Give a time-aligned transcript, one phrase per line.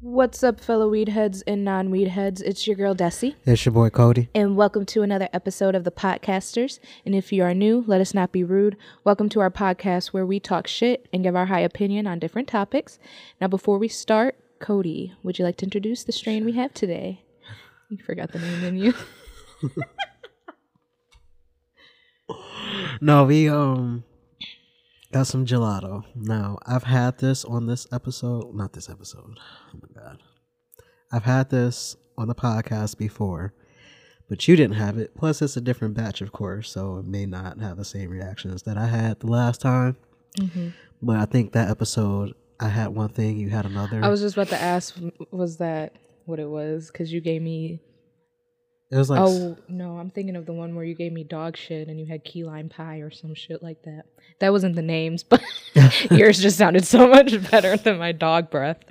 [0.00, 2.40] What's up, fellow weed heads and non weed heads?
[2.40, 4.28] It's your girl Dessie, It's your boy Kodi.
[4.34, 6.78] and welcome to another episode of the Podcasters.
[7.04, 8.76] And if you are new, let us not be rude.
[9.02, 12.46] Welcome to our podcast where we talk shit and give our high opinion on different
[12.46, 12.98] topics.
[13.40, 17.24] Now, before we start, Kodi, would you like to introduce the strain we have today?
[17.88, 18.94] You forgot the name, didn't you?
[23.00, 24.04] No, we um
[25.12, 26.04] got some gelato.
[26.14, 29.38] Now I've had this on this episode, not this episode.
[29.74, 30.18] Oh my god,
[31.12, 33.54] I've had this on the podcast before,
[34.28, 35.14] but you didn't have it.
[35.16, 38.64] Plus, it's a different batch, of course, so it may not have the same reactions
[38.64, 39.96] that I had the last time.
[40.38, 40.68] Mm-hmm.
[41.00, 44.04] But I think that episode, I had one thing, you had another.
[44.04, 44.96] I was just about to ask,
[45.30, 45.94] was that
[46.24, 46.90] what it was?
[46.90, 47.80] Because you gave me.
[48.90, 51.56] It was like Oh, no, I'm thinking of the one where you gave me dog
[51.56, 54.06] shit and you had key lime pie or some shit like that.
[54.40, 55.42] That wasn't the names, but
[56.10, 58.84] yours just sounded so much better than my dog breath.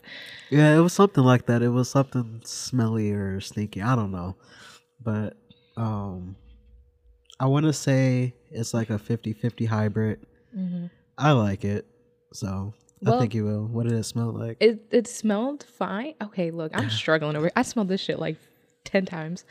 [0.50, 1.62] Yeah, it was something like that.
[1.62, 3.82] It was something smelly or stinky.
[3.82, 4.36] I don't know.
[5.02, 5.36] But
[5.76, 6.36] um
[7.40, 10.26] I want to say it's like a 50-50 hybrid.
[11.18, 11.86] I like it.
[12.34, 12.74] So,
[13.06, 13.68] I think you will.
[13.68, 14.58] What did it smell like?
[14.60, 16.16] It it smelled fine.
[16.22, 17.52] Okay, look, I'm struggling over.
[17.56, 18.38] I smelled this shit like
[18.84, 19.46] ten times.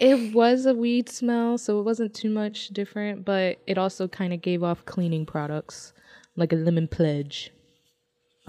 [0.00, 4.32] It was a weed smell, so it wasn't too much different, but it also kind
[4.32, 5.92] of gave off cleaning products,
[6.36, 7.52] like a lemon pledge,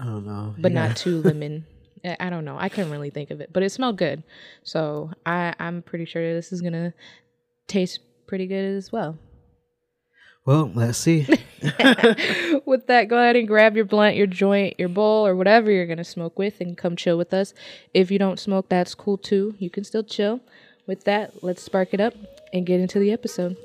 [0.00, 0.54] I don't know.
[0.58, 0.86] but Yeah.
[0.86, 1.66] not too lemon.
[2.04, 2.56] I eh, I don't know.
[2.58, 4.22] I couldn't really think of it, but it smelled good.
[4.64, 6.94] So I I'm pretty sure this is gonna
[7.68, 9.18] taste pretty good as well.
[10.46, 11.22] Well, let's see.
[12.66, 15.86] with that, go ahead and grab your blunt, your joint, your bowl, or whatever you're
[15.86, 17.52] gonna smoke with, and come chill with us.
[17.94, 19.54] If you don't smoke, that's cool too.
[19.58, 20.40] You can still chill.
[20.86, 22.14] With that, let's spark it up
[22.52, 23.56] and get into the episode.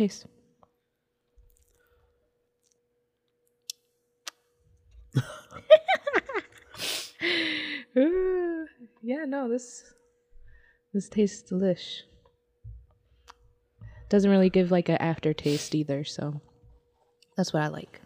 [0.00, 0.24] Taste.
[9.02, 9.84] yeah, no, this
[10.94, 12.04] this tastes delish.
[14.08, 16.40] Doesn't really give like an aftertaste either, so
[17.36, 18.00] that's what I like.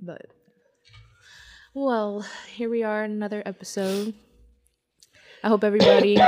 [0.00, 0.32] But
[1.74, 4.14] well, here we are, another episode.
[5.44, 6.18] I hope everybody.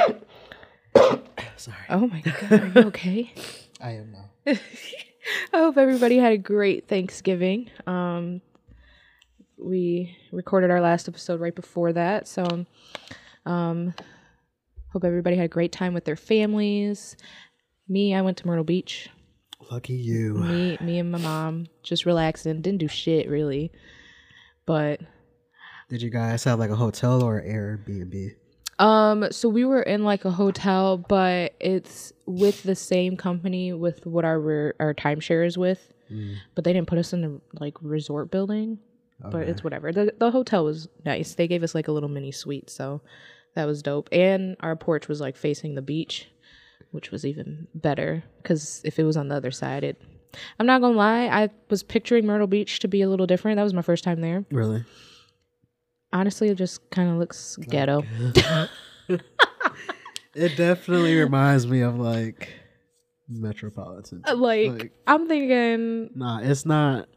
[1.58, 1.76] Sorry.
[1.90, 3.32] Oh my god, are you okay?
[3.80, 4.54] I am now.
[5.52, 7.68] I hope everybody had a great Thanksgiving.
[7.86, 8.40] Um,
[9.58, 12.64] we recorded our last episode right before that, so
[13.44, 13.92] um,
[14.92, 17.16] hope everybody had a great time with their families.
[17.88, 19.08] Me, I went to Myrtle Beach.
[19.70, 20.34] Lucky you.
[20.34, 23.72] Me, me and my mom just relaxing, didn't do shit really,
[24.64, 25.00] but
[25.88, 28.30] Did you guys have like a hotel or Airbnb?
[28.78, 34.06] Um, so we were in like a hotel, but it's with the same company with
[34.06, 35.92] what our re- our timeshare is with.
[36.54, 38.78] But they didn't put us in a like resort building.
[39.20, 39.92] But it's whatever.
[39.92, 41.34] The the hotel was nice.
[41.34, 43.00] They gave us like a little mini suite, so
[43.54, 44.08] that was dope.
[44.12, 46.28] And our porch was like facing the beach,
[46.92, 50.00] which was even better because if it was on the other side, it.
[50.60, 51.26] I'm not gonna lie.
[51.26, 53.56] I was picturing Myrtle Beach to be a little different.
[53.56, 54.44] That was my first time there.
[54.50, 54.84] Really?
[56.12, 58.02] Honestly, it just kind of looks ghetto.
[60.34, 62.52] It definitely reminds me of like
[63.28, 64.22] metropolitan.
[64.36, 67.08] like, Like- I'm thinking Nah, it's not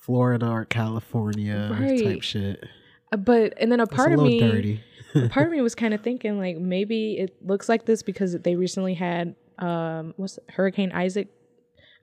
[0.00, 2.02] Florida or California Right.
[2.02, 2.64] type shit.
[3.12, 4.80] Uh, But and then a part of me, dirty.
[5.28, 8.54] part of me was kind of thinking like maybe it looks like this because they
[8.56, 11.28] recently had um what's it, Hurricane Isaac,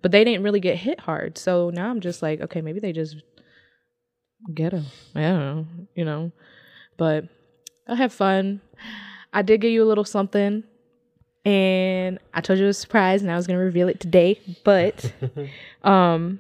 [0.03, 1.37] but they didn't really get hit hard.
[1.39, 3.15] So now I'm just like, okay, maybe they just
[4.53, 4.85] get them.
[5.15, 6.31] I don't know, you know.
[6.97, 7.25] But
[7.87, 8.61] I have fun.
[9.33, 10.63] I did give you a little something,
[11.45, 14.39] and I told you it was a surprise, and I was gonna reveal it today.
[14.63, 15.13] But
[15.83, 16.39] um,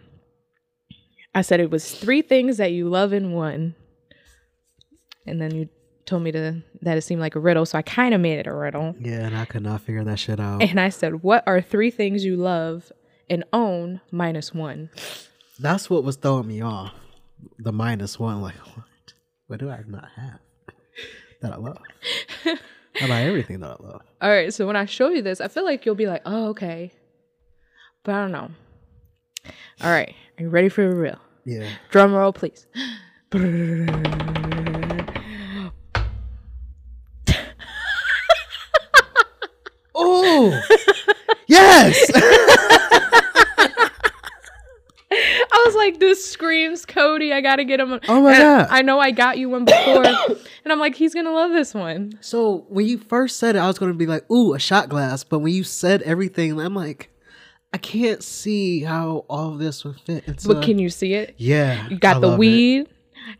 [1.35, 3.75] I said it was three things that you love in one
[5.27, 5.69] and then you
[6.05, 8.47] told me to that it seemed like a riddle, so I kind of made it
[8.47, 8.95] a riddle.
[8.99, 10.63] yeah, and I could not figure that shit out.
[10.63, 12.91] And I said, "What are three things you love
[13.29, 14.89] and own minus one?"
[15.59, 16.93] That's what was throwing me off.
[17.59, 18.85] The minus one, like what?
[19.47, 20.39] What do I not have
[21.41, 21.77] that I love?
[22.45, 24.01] I buy everything that I love.
[24.21, 26.49] All right, so when I show you this, I feel like you'll be like, "Oh,
[26.49, 26.91] okay,"
[28.03, 28.49] but I don't know.
[29.81, 31.19] All right, are you ready for the real?
[31.45, 31.69] Yeah.
[31.91, 32.65] Drum roll, please.
[39.99, 40.61] Oh,
[41.47, 42.11] yes.
[45.87, 47.31] I this screams Kodi.
[47.33, 47.99] I gotta get him.
[48.07, 48.67] Oh my And God.
[48.69, 50.05] I know I got you one before,
[50.63, 52.13] and I'm like, he's gonna love this one.
[52.21, 55.23] so when you first said it, I was to be like, "Ooh, a shot glass,"
[55.23, 57.09] but when you said everything, I'm like,
[57.73, 60.47] I can't see how all this would fit into.
[60.47, 61.35] But can you see it?
[61.37, 62.39] yeah, You got I the love it.
[62.39, 62.89] weed,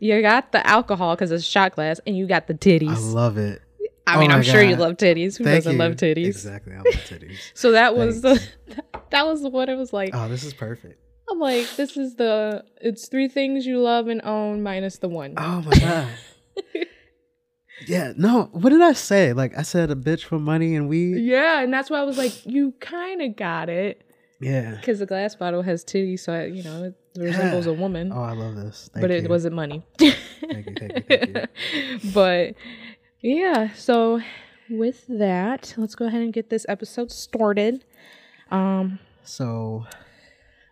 [0.00, 2.94] you got the alcohol because it's shot glass, and you got the titties.
[2.94, 3.62] I love it.
[4.06, 5.36] I, oh mean, my I'm sure you love titties.
[5.36, 5.78] Who Thank doesn't you.
[5.78, 6.26] love titties?
[6.26, 7.36] Exactly, I love titties.
[7.54, 8.42] So that was the
[9.10, 10.10] that was what it was like.
[10.14, 10.98] oh, this is perfect.
[11.30, 15.34] I'm like, this is the it's three things you love and own minus the one.
[15.36, 16.08] Oh my god.
[17.86, 18.48] yeah, no.
[18.52, 19.32] What did I say?
[19.32, 21.18] Like I said, a bitch for money and weed.
[21.22, 24.02] Yeah, and that's why I was like, you kind of got it
[24.40, 24.76] Yeah.
[24.76, 28.22] because the glass bottle has titties, so I, you know it resembles a woman, Oh,
[28.22, 28.90] I love this.
[28.92, 29.16] Thank but you.
[29.18, 29.82] it wasn't money.
[29.98, 30.48] Thank you.
[30.50, 31.02] Thank you.
[31.08, 31.36] Thank
[32.04, 32.10] you.
[32.14, 32.54] but
[33.20, 34.20] yeah, so
[34.70, 37.84] with that, let's go ahead and get this episode started.
[38.50, 39.86] Um, So,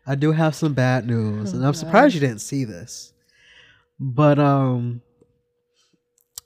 [0.06, 3.12] I do have some bad news, Oh, and I'm surprised you didn't see this.
[3.98, 5.02] But um,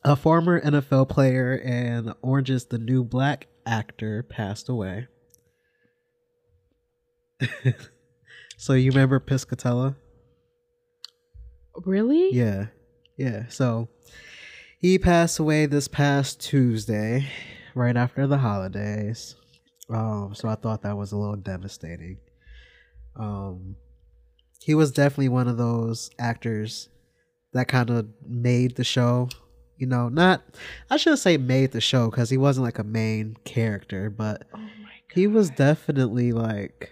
[0.05, 5.09] a former NFL player and Orange is the New Black actor passed away.
[8.57, 9.97] so you remember Piscatella?
[11.85, 12.31] really?
[12.33, 12.67] Yeah.
[13.17, 13.45] Yeah.
[13.49, 13.89] So
[14.79, 17.27] he passed away this past Tuesday,
[17.75, 19.37] right after the holidays.
[19.89, 22.19] Um, so I thought that was a little devastating.
[23.21, 23.77] Um
[24.63, 26.89] he was definitely one of those actors
[27.53, 29.29] that kind of made the show.
[29.77, 30.43] You know, not
[30.91, 34.59] I should say made the show because he wasn't like a main character, but Oh
[35.15, 36.91] he was definitely like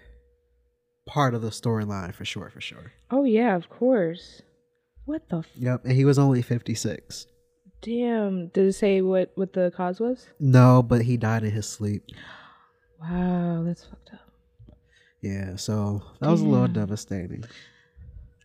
[1.07, 2.93] part of the storyline for sure, for sure.
[3.11, 4.43] Oh yeah, of course.
[5.05, 7.27] What the f- Yep, and he was only 56.
[7.81, 8.49] damn?
[8.49, 10.27] Did it say what what the cause was?
[10.41, 12.05] No, but he died in his sleep.
[13.01, 14.28] Wow, that's fucked up.
[15.21, 17.45] Yeah, so that was a little devastating.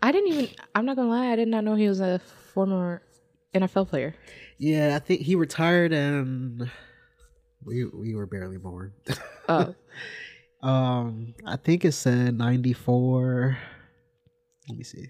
[0.01, 0.49] I didn't even.
[0.75, 1.31] I'm not gonna lie.
[1.31, 2.19] I did not know he was a
[2.53, 3.03] former
[3.53, 4.15] NFL player.
[4.57, 6.69] Yeah, I think he retired and
[7.63, 8.93] we we were barely born.
[9.47, 9.75] Oh,
[10.67, 13.57] um, I think it said 94.
[14.69, 15.07] Let me see.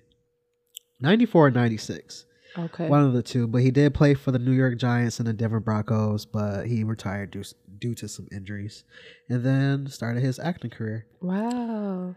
[0.99, 2.25] 94 or 96.
[2.57, 2.87] Okay.
[2.87, 5.33] One of the two, but he did play for the New York Giants and the
[5.33, 7.43] Denver Broncos, but he retired due,
[7.79, 8.83] due to some injuries
[9.29, 11.05] and then started his acting career.
[11.21, 12.15] Wow,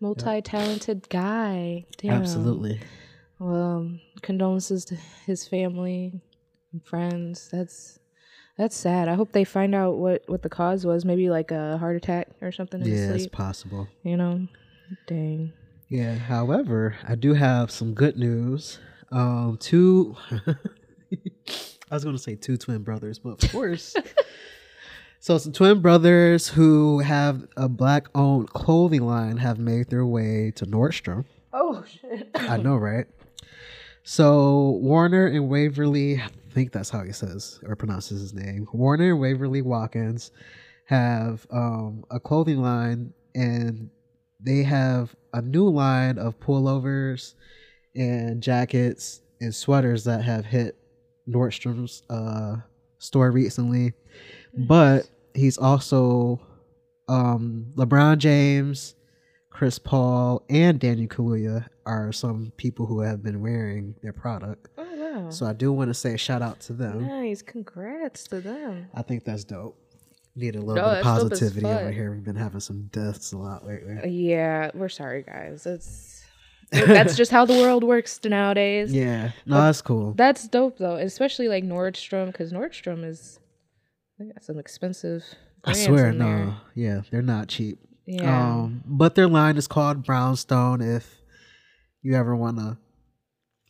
[0.00, 1.86] multi-talented guy.
[1.96, 2.12] Damn.
[2.12, 2.80] Absolutely.
[3.38, 4.96] Well, um, condolences to
[5.26, 6.20] his family
[6.72, 7.48] and friends.
[7.52, 7.98] That's
[8.56, 9.08] that's sad.
[9.08, 11.04] I hope they find out what what the cause was.
[11.04, 13.86] Maybe like a heart attack or something in Yeah, it's possible.
[14.02, 14.48] You know,
[15.06, 15.52] dang.
[15.88, 16.16] Yeah.
[16.16, 18.80] However, I do have some good news.
[19.10, 20.16] Um, two.
[21.90, 23.96] I was going to say two twin brothers, but of course.
[25.20, 30.66] so some twin brothers who have a black-owned clothing line have made their way to
[30.66, 31.24] Nordstrom.
[31.52, 32.30] Oh shit.
[32.34, 33.06] I know, right?
[34.02, 38.66] So Warner and Waverly, I think that's how he says or pronounces his name.
[38.72, 40.30] Warner and Waverly Watkins
[40.86, 43.90] have um, a clothing line, and
[44.40, 47.34] they have a new line of pullovers
[47.98, 50.76] and jackets and sweaters that have hit
[51.28, 52.56] Nordstrom's uh,
[52.98, 53.92] store recently.
[54.56, 56.40] But he's also
[57.08, 58.94] um, LeBron James,
[59.50, 64.68] Chris Paul, and Daniel Kaluuya are some people who have been wearing their product.
[64.78, 65.30] Oh wow.
[65.30, 67.06] So I do want to say a shout out to them.
[67.06, 67.42] nice.
[67.42, 68.88] Congrats to them.
[68.94, 69.76] I think that's dope.
[70.36, 72.12] Need a little No, bit of that's dope as positivity over here.
[72.12, 74.08] We've been having some deaths a lot lately.
[74.10, 75.66] Yeah, we're sorry, guys.
[75.66, 76.17] It's
[76.70, 78.92] that's just how the world works nowadays.
[78.92, 80.12] Yeah, no, that's cool.
[80.14, 83.38] That's dope though, especially like Nordstrom, because Nordstrom is
[84.18, 85.24] they got some expensive.
[85.64, 86.56] I swear, no, there.
[86.74, 87.78] yeah, they're not cheap.
[88.06, 88.52] Yeah.
[88.52, 90.80] Um, but their line is called Brownstone.
[90.80, 91.16] If
[92.02, 92.78] you ever want to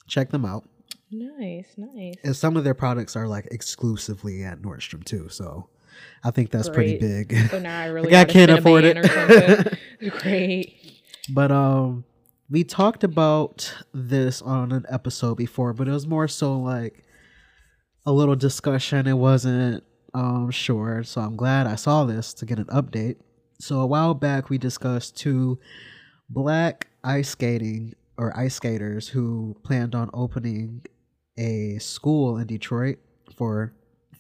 [0.07, 0.65] check them out,
[1.11, 2.15] nice, nice.
[2.23, 5.29] and some of their products are like exclusively at Nordstrom too.
[5.29, 5.69] So
[6.25, 7.37] I think that's pretty big.
[7.51, 9.79] So now I really I can't afford it.
[10.23, 11.03] Great.
[11.31, 12.05] But um
[12.51, 17.05] we talked about this on an episode before, but it was more so like
[18.07, 19.07] a little discussion.
[19.07, 21.03] It wasn't um sure.
[21.05, 23.17] So I'm glad I saw this to get an update.
[23.61, 25.59] So a while back we discussed two
[26.31, 30.83] black ice skating or ice skaters who planned on opening
[31.37, 32.99] a school in Detroit
[33.37, 33.73] for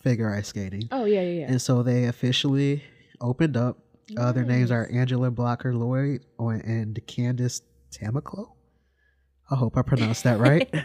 [0.02, 0.88] figure ice skating.
[0.92, 1.46] Oh yeah, yeah, yeah.
[1.50, 2.82] And so they officially
[3.20, 3.78] opened up.
[4.16, 8.52] Uh, their names are Angela Blocker Lloyd and Candace Tamaclo.
[9.50, 10.72] I hope I pronounced that right.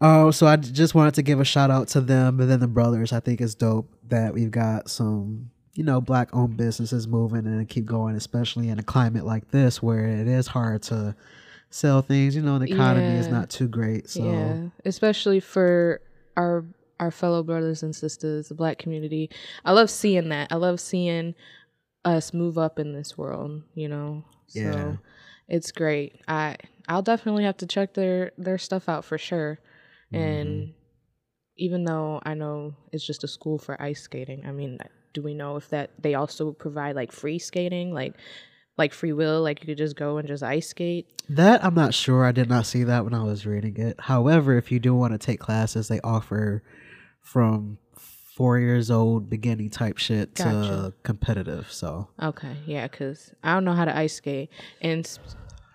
[0.00, 2.66] Oh, so I just wanted to give a shout out to them and then the
[2.66, 3.12] brothers.
[3.12, 7.66] I think it's dope that we've got some, you know, black owned businesses moving and
[7.68, 11.14] keep going, especially in a climate like this where it is hard to
[11.70, 12.34] sell things.
[12.36, 14.10] You know, the economy is not too great.
[14.10, 16.00] So Yeah, especially for
[16.36, 16.64] our
[17.00, 19.30] our fellow brothers and sisters, the black community.
[19.64, 20.52] I love seeing that.
[20.52, 21.34] I love seeing
[22.04, 24.24] us move up in this world, you know.
[24.48, 24.96] So Yeah.
[25.48, 26.20] It's great.
[26.28, 26.56] I
[26.88, 29.58] I'll definitely have to check their their stuff out for sure.
[30.12, 30.22] Mm-hmm.
[30.22, 30.74] And
[31.56, 34.78] even though I know it's just a school for ice skating, I mean,
[35.12, 38.14] do we know if that they also provide like free skating, like
[38.76, 41.06] like free will, like you could just go and just ice skate?
[41.28, 42.24] That I'm not sure.
[42.24, 44.00] I did not see that when I was reading it.
[44.00, 46.62] However, if you do want to take classes, they offer
[47.20, 47.78] from
[48.34, 51.70] four years old beginning type shit to competitive.
[51.70, 52.08] So.
[52.20, 54.50] Okay, yeah, because I don't know how to ice skate,
[54.80, 55.08] and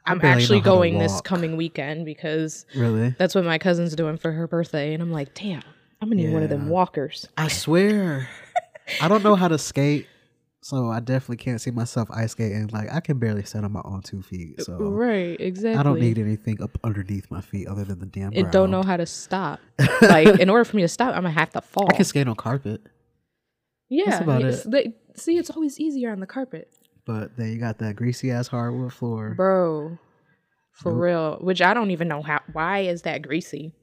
[0.06, 3.96] I'm actually know how to going this coming weekend because really, that's what my cousin's
[3.96, 5.64] doing for her birthday, and I'm like, damn,
[6.02, 7.28] I'm gonna need one of them walkers.
[7.38, 8.28] I swear,
[9.02, 10.08] I don't know how to skate,
[10.70, 12.68] so I definitely can't see myself ice skating.
[12.68, 15.80] Like I can barely stand on my own two feet, so Right, exactly.
[15.80, 18.32] I don't need anything up underneath my feet other than the damn.
[18.34, 19.60] and don't know how to stop.
[20.02, 21.88] like, in order for me to stop, I'm gonna have to fall.
[21.92, 22.82] I can skate on carpet,
[23.90, 26.72] yeah, about it's- they- see, it's always easier on the carpet,
[27.06, 29.34] but then you got that greasy ass hardwood floor.
[29.36, 29.98] bro.
[30.72, 31.02] For Nope.
[31.02, 32.40] real, which I don't even know how.
[32.54, 33.74] Why is that greasy?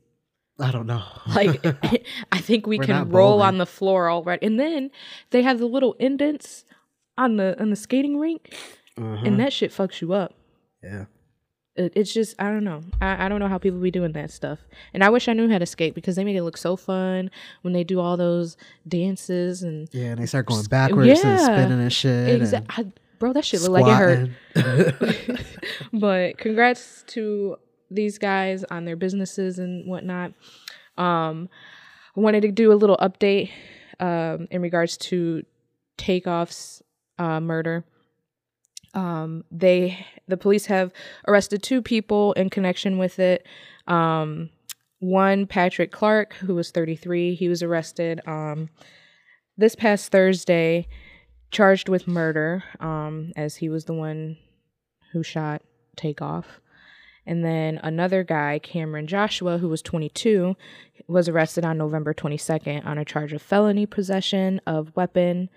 [0.58, 1.02] I don't know.
[1.34, 1.62] Like,
[2.32, 3.46] I think we We're can roll bowling.
[3.48, 4.38] on the floor all right.
[4.40, 4.90] And then
[5.28, 6.64] they have the little indents
[7.18, 8.54] on the on the skating rink,
[8.98, 9.22] Uh-huh.
[9.24, 10.34] and that shit fucks you up.
[10.82, 11.04] yeah.
[11.78, 12.82] It, it's just I don't know.
[13.02, 14.60] I, I don't know how people be doing that stuff.
[14.94, 17.30] And I wish I knew how to skate because they make it look so fun
[17.60, 18.56] when they do all those
[18.88, 22.40] dances and Yeah, and they start going backwards and spinning and shit.
[22.40, 22.86] exa- and I,
[23.18, 25.36] bro, that shit look like it hurt.
[25.92, 27.56] but congrats to
[27.90, 30.32] these guys on their businesses and whatnot.
[30.96, 31.48] Um,
[32.16, 33.50] I wanted to do a little update
[34.00, 35.42] um, in regards to
[35.98, 36.82] Takeoff's
[37.18, 37.84] uh, murder.
[38.94, 40.92] Um, they the police have
[41.28, 43.46] arrested two people in connection with it.
[43.86, 44.50] Um,
[44.98, 48.70] one Patrick Clark, who was 33, he was arrested um,
[49.56, 50.88] this past Thursday,
[51.50, 54.38] charged with murder, um, as he was the one
[55.12, 55.62] who shot
[55.96, 56.60] Takeoff.
[57.26, 60.56] And then another guy, Cameron Joshua, who was 22,
[61.08, 65.48] was arrested on November 22nd on a charge of felony possession of weapon.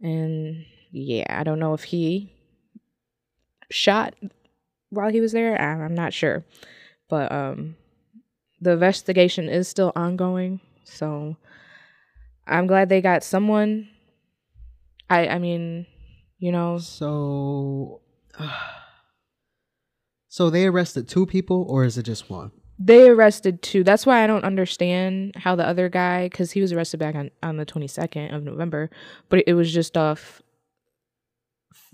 [0.00, 2.32] And yeah, I don't know if he
[3.70, 4.14] shot
[4.90, 5.60] while he was there.
[5.60, 6.44] I- I'm not sure.
[7.08, 7.76] But um
[8.60, 10.60] the investigation is still ongoing.
[10.84, 11.36] So
[12.46, 13.88] I'm glad they got someone.
[15.10, 15.86] I I mean,
[16.38, 18.00] you know, so,
[20.28, 22.52] so they arrested two people, or is it just one?
[22.78, 23.84] they arrested two.
[23.84, 27.30] That's why I don't understand how the other guy, because he was arrested back on,
[27.40, 28.90] on the 22nd of November,
[29.28, 30.42] but it was just off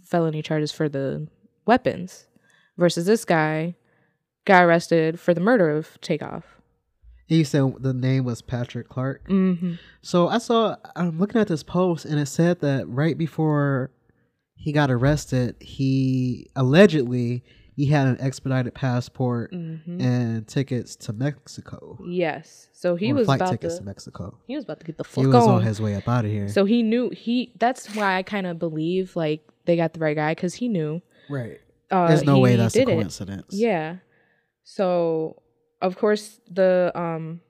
[0.09, 1.29] felony charges for the
[1.67, 2.27] weapons
[2.77, 3.75] versus this guy
[4.45, 6.45] got arrested for the murder of Takeoff.
[7.27, 9.29] You said the name was Patrick Clark.
[9.29, 9.75] Mm-hmm.
[10.00, 10.77] So I saw.
[10.97, 13.91] I'm looking at this post, and it said that right before
[14.55, 17.45] he got arrested, he allegedly
[17.77, 20.00] he had an expedited passport Mm-hmm.
[20.00, 21.99] and tickets to Mexico.
[22.09, 22.69] Yes.
[22.73, 24.38] So he was flight about tickets to, to Mexico.
[24.47, 25.62] he was about to get the He was on on.
[25.62, 26.49] his way up out of here.
[26.49, 27.53] So he knew he.
[27.59, 31.01] That's why I kind of believe like they got the right guy because he knew.
[31.31, 31.61] right.
[31.91, 32.95] Uh, There's no he way that's a did it.
[32.95, 33.47] coincidence.
[33.49, 33.97] Yeah.
[34.65, 35.41] So,
[35.81, 37.41] of course, the um,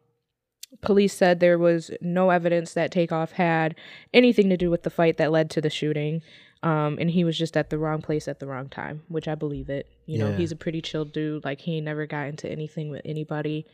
[0.81, 3.75] police said there was no evidence that Takeoff had
[4.15, 6.23] anything to do with the fight that led to the shooting.
[6.63, 9.35] Um, and he was just at the wrong place at the wrong time, which I
[9.35, 9.87] believe it.
[10.07, 11.45] You know, he's a pretty chill dude.
[11.45, 13.67] Like, he never got into anything with anybody,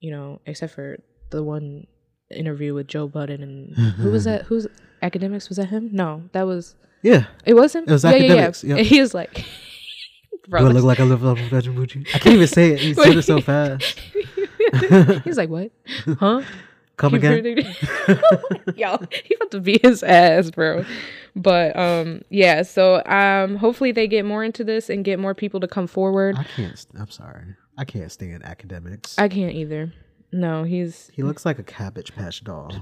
[0.00, 0.98] you know, except for
[1.30, 1.86] the one
[2.30, 3.42] interview with Joe Budden.
[3.42, 4.42] And who was that?
[4.44, 4.66] Who's
[5.02, 5.48] Akademiks?
[5.50, 5.90] Was that him?
[5.92, 7.26] No, that was, Yeah.
[7.44, 7.84] it was him?
[7.86, 8.76] It was yeah, Akademiks, Yeah, yeah.
[8.76, 8.86] yep.
[8.86, 9.44] He was like,
[10.48, 12.06] bro, Do I look like I live off of Veggie Bougie?
[12.14, 12.80] I can't even say it.
[12.80, 13.98] He said it so fast.
[15.24, 15.70] He's like, what?
[16.18, 16.42] Huh?
[16.96, 17.44] Come again?
[18.76, 20.84] Yo, he about to beat his ass, bro.
[21.34, 22.62] But um, yeah.
[22.62, 26.36] So um, hopefully they get more into this and get more people to come forward.
[26.38, 26.78] I can't.
[26.78, 27.56] st- I'm sorry.
[27.78, 29.18] I can't stand Akademiks.
[29.18, 29.92] I can't either.
[30.30, 32.72] No, he's he looks like a Cabbage Patch doll.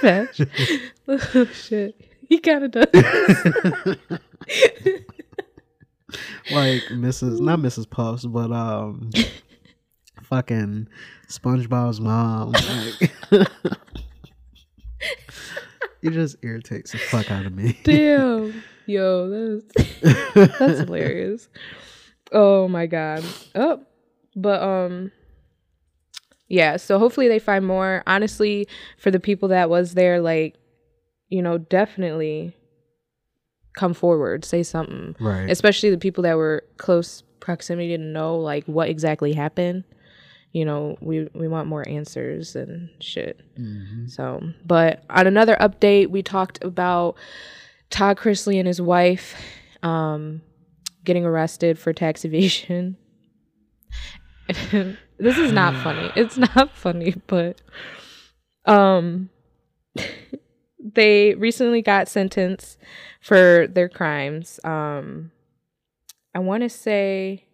[0.00, 0.40] Patch.
[1.08, 2.86] oh shit, he kind of does.
[6.50, 7.40] like Mrs.
[7.40, 7.88] Not Mrs.
[7.88, 9.10] Puffs, but um,
[10.22, 10.88] fucking
[11.28, 12.52] SpongeBob's mom.
[12.52, 13.12] Like,
[16.02, 17.78] it just irritates the fuck out of me.
[17.84, 19.92] Damn, yo, that's
[20.34, 21.48] that's hilarious.
[22.32, 23.24] Oh my god.
[23.54, 23.80] Oh,
[24.36, 25.12] but um,
[26.54, 26.76] yeah.
[26.76, 28.02] So hopefully they find more.
[28.06, 30.54] Honestly, for the people that was there, like,
[31.28, 32.56] you know, definitely
[33.76, 35.16] come forward, say something.
[35.18, 35.50] Right.
[35.50, 39.82] Especially the people that were close proximity to know like what exactly happened.
[40.52, 43.40] You know, we we want more answers and shit.
[43.58, 44.08] Mhm.
[44.08, 47.16] So, but on another update, we talked about
[47.90, 49.34] Todd Chrisley and his wife
[49.82, 50.40] um,
[51.02, 52.96] getting arrested for tax evasion.
[55.18, 56.10] this is not funny.
[56.16, 57.60] It's not funny, but
[58.64, 59.30] um,
[60.78, 62.78] they recently got sentenced
[63.20, 64.60] for their crimes.
[64.64, 65.30] Um,
[66.34, 67.44] I want to say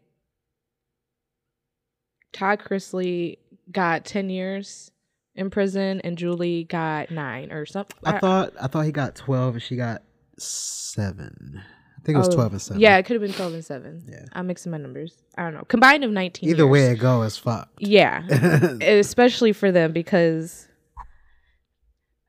[2.32, 3.38] Todd Chrisley
[3.70, 4.90] got 10 years
[5.34, 7.96] in prison and Julie got nine or something.
[8.04, 10.02] I thought I thought he got twelve and she got
[10.38, 11.62] seven.
[12.00, 12.80] I think it was oh, twelve and seven.
[12.80, 14.04] Yeah, it could have been 12 and 7.
[14.08, 14.24] Yeah.
[14.32, 15.18] I'm mixing my numbers.
[15.36, 15.64] I don't know.
[15.68, 16.48] Combined of 19.
[16.48, 16.70] Either years.
[16.70, 17.74] way it go, it's fucked.
[17.78, 18.26] Yeah.
[18.80, 20.66] Especially for them because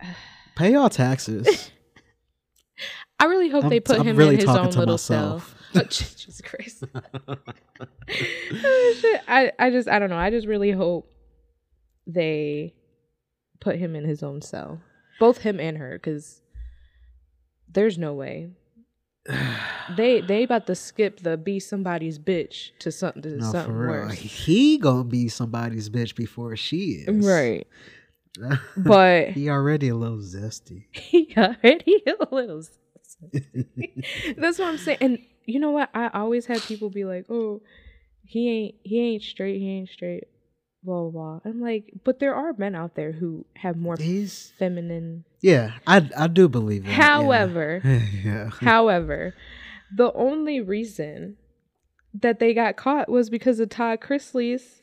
[0.56, 1.72] Pay all taxes.
[3.20, 5.56] I really hope they I'm- put I'm him really in his own little myself.
[5.74, 5.84] cell.
[5.84, 6.84] Oh, Jesus Christ.
[7.30, 7.36] Oh.
[9.28, 10.18] I, I just, I don't know.
[10.18, 11.10] I just really hope
[12.06, 12.74] they
[13.62, 14.82] put him in his own cell.
[15.20, 16.42] Both him and her because
[17.70, 18.50] there's no way.
[19.96, 24.14] They they about to skip the be somebody's bitch to something to no, something worse.
[24.14, 27.26] He gonna be somebody's bitch before she is.
[27.26, 27.68] Right.
[28.78, 30.86] But he already a little zesty.
[30.94, 32.64] he already a little.
[32.64, 34.36] zesty.
[34.38, 35.00] That's what I'm saying.
[35.02, 35.90] And you know what?
[35.94, 37.62] I always had people be like, "Oh,
[38.26, 39.60] he ain't he ain't straight.
[39.60, 40.24] He ain't straight."
[40.84, 41.40] Blah blah blah.
[41.46, 45.26] I'm like, but there are men out there who have more feminine.
[45.42, 46.90] yeah, I I do believe that.
[46.90, 46.96] yeah.
[46.96, 47.82] However,
[48.24, 48.50] yeah.
[48.62, 49.36] however,
[49.96, 51.38] the only reason
[52.14, 54.82] that they got caught was because of Todd Chrisley's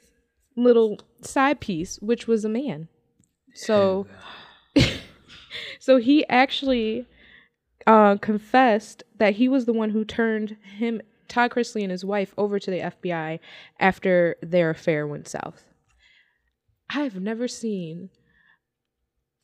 [0.56, 2.88] little side piece, which was a man.
[3.54, 4.06] So,
[5.80, 7.06] so he actually
[7.86, 12.34] uh, confessed that he was the one who turned him, Todd Chrisley, and his wife
[12.38, 13.40] over to the FBI
[13.80, 15.64] after their affair went south.
[16.90, 18.10] I've never seen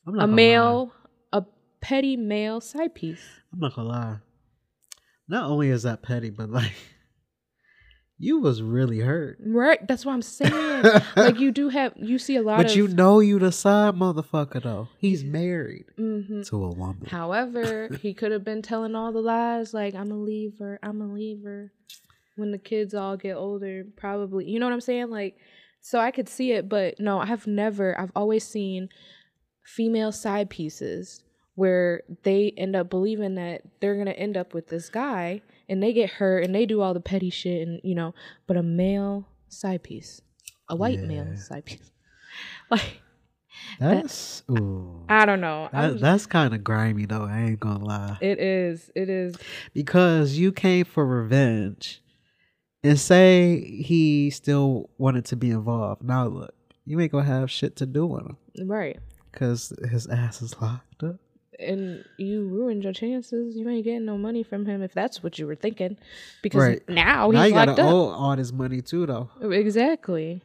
[0.07, 0.91] a male,
[1.31, 1.43] a
[1.81, 3.23] petty male side piece.
[3.53, 4.17] I'm not gonna lie.
[5.27, 6.73] Not only is that petty, but like
[8.17, 9.37] you was really hurt.
[9.45, 10.83] Right, that's what I'm saying.
[11.15, 12.75] like you do have, you see a lot But of.
[12.75, 14.89] you know you the side motherfucker though.
[14.99, 17.07] He's married hmm to a woman.
[17.07, 21.07] However, he could have been telling all the lies, like I'm a leaver, I'm a
[21.13, 21.71] leaver.
[22.37, 25.09] When the kids all get older, probably, you know what I'm saying?
[25.09, 25.37] Like,
[25.85, 27.95] so I could see it, but no, I've never.
[28.01, 28.89] I've always seen
[29.63, 31.21] female side pieces
[31.53, 35.93] where they end up believing that they're gonna end up with this guy, and they
[35.93, 38.15] get hurt, and they do all the petty shit, and you know,
[38.47, 40.23] but a male side piece,
[40.69, 41.91] a white male side piece,
[42.71, 43.01] like
[43.79, 45.05] That's ooh.
[45.07, 45.69] I don't know.
[45.71, 47.25] That, that's kind of grimy though.
[47.25, 48.17] I ain't gonna lie.
[48.21, 48.89] it is.
[48.95, 49.35] It is.
[49.71, 52.01] because you came for revenge,
[52.85, 56.03] and say he still wanted to be involved.
[56.03, 56.53] Now look,
[56.85, 58.99] you ain't gonna have shit to do with him Right.
[59.31, 61.17] because his ass is locked up.
[61.57, 63.55] and you ruined your chances.
[63.55, 65.95] You ain't getting no money from him if that's what you were thinking,
[66.43, 66.89] because Right.
[66.89, 67.93] now now he's you locked gotta up.
[67.93, 69.29] owe all this money too, though.
[69.41, 70.41] Exactly.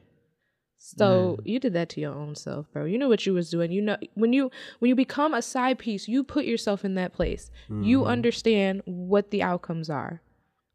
[0.83, 2.85] So you did that to your own self, bro.
[2.85, 3.70] You knew what you was doing.
[3.72, 7.12] You know when you when you become a side piece, you put yourself in that
[7.12, 7.50] place.
[7.68, 8.07] You Mhm.
[8.07, 10.22] understand what the outcomes are.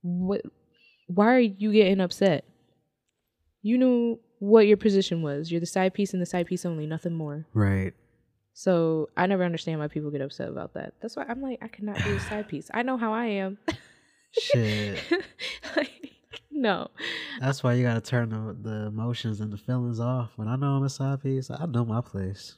[0.03, 0.41] What?
[1.07, 2.45] Why are you getting upset?
[3.61, 5.51] You knew what your position was.
[5.51, 7.45] You're the side piece and the side piece only, nothing more.
[7.53, 7.93] Right.
[8.53, 10.93] So I never understand why people get upset about that.
[11.01, 12.69] That's why I'm like, I cannot be a side piece.
[12.73, 13.57] I know how I am.
[14.31, 14.99] Shit.
[15.75, 16.11] like,
[16.51, 16.89] no.
[17.39, 20.31] That's why you gotta turn the, the emotions and the feelings off.
[20.37, 22.55] When I know I'm a side piece, I know my place.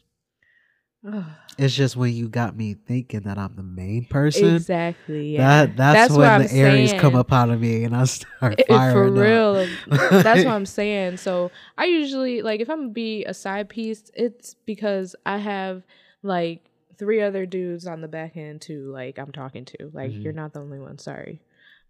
[1.57, 4.55] It's just when you got me thinking that I'm the main person.
[4.55, 5.33] exactly.
[5.35, 5.65] Yeah.
[5.65, 8.67] That that's, what when the Aries come up out of me and I start for
[8.67, 9.23] firing up.
[9.23, 9.67] real.
[9.87, 11.17] That's what I'm saying.
[11.17, 15.83] So I usually like if I'm gonna be a side piece, it's because I have
[16.21, 16.63] like
[16.97, 18.91] three other dudes on the back end too.
[18.91, 19.89] Like I'm talking to.
[19.93, 20.23] Like Mhm.
[20.23, 20.97] you're not the only one.
[20.99, 21.41] Sorry,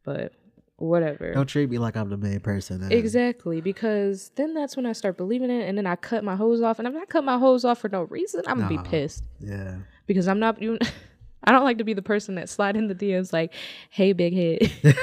[0.03, 0.31] but
[0.77, 1.33] whatever.
[1.33, 2.81] Don't treat me like I'm the main person.
[2.81, 2.91] then.
[2.91, 6.61] Exactly, because then that's when I start believing it, and then I cut my hose
[6.61, 6.79] off.
[6.79, 9.75] And if I cut my hose off for no reason, I'm gonna be pissed Yeah.
[10.05, 10.61] because I'm not.
[10.61, 10.77] You,
[11.43, 13.53] I don't like to be the person that slide in the DMs like,
[13.89, 14.95] "Hey, big head,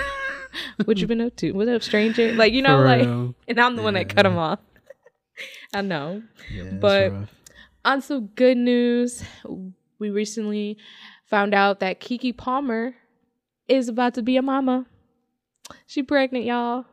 [0.84, 1.52] what you been up to?
[1.52, 3.34] What up, stranger?" Like you know, For like, real.
[3.48, 4.30] and I'm the one that cut Yeah.
[4.30, 4.58] them off.
[5.72, 6.22] I know.
[6.52, 7.12] Yeah, But-
[7.86, 9.22] On some good news,
[9.98, 10.78] we recently
[11.26, 12.94] found out that Keke Palmer
[13.68, 14.86] is about to be a mama.
[15.86, 16.84] She pregnant, y'all.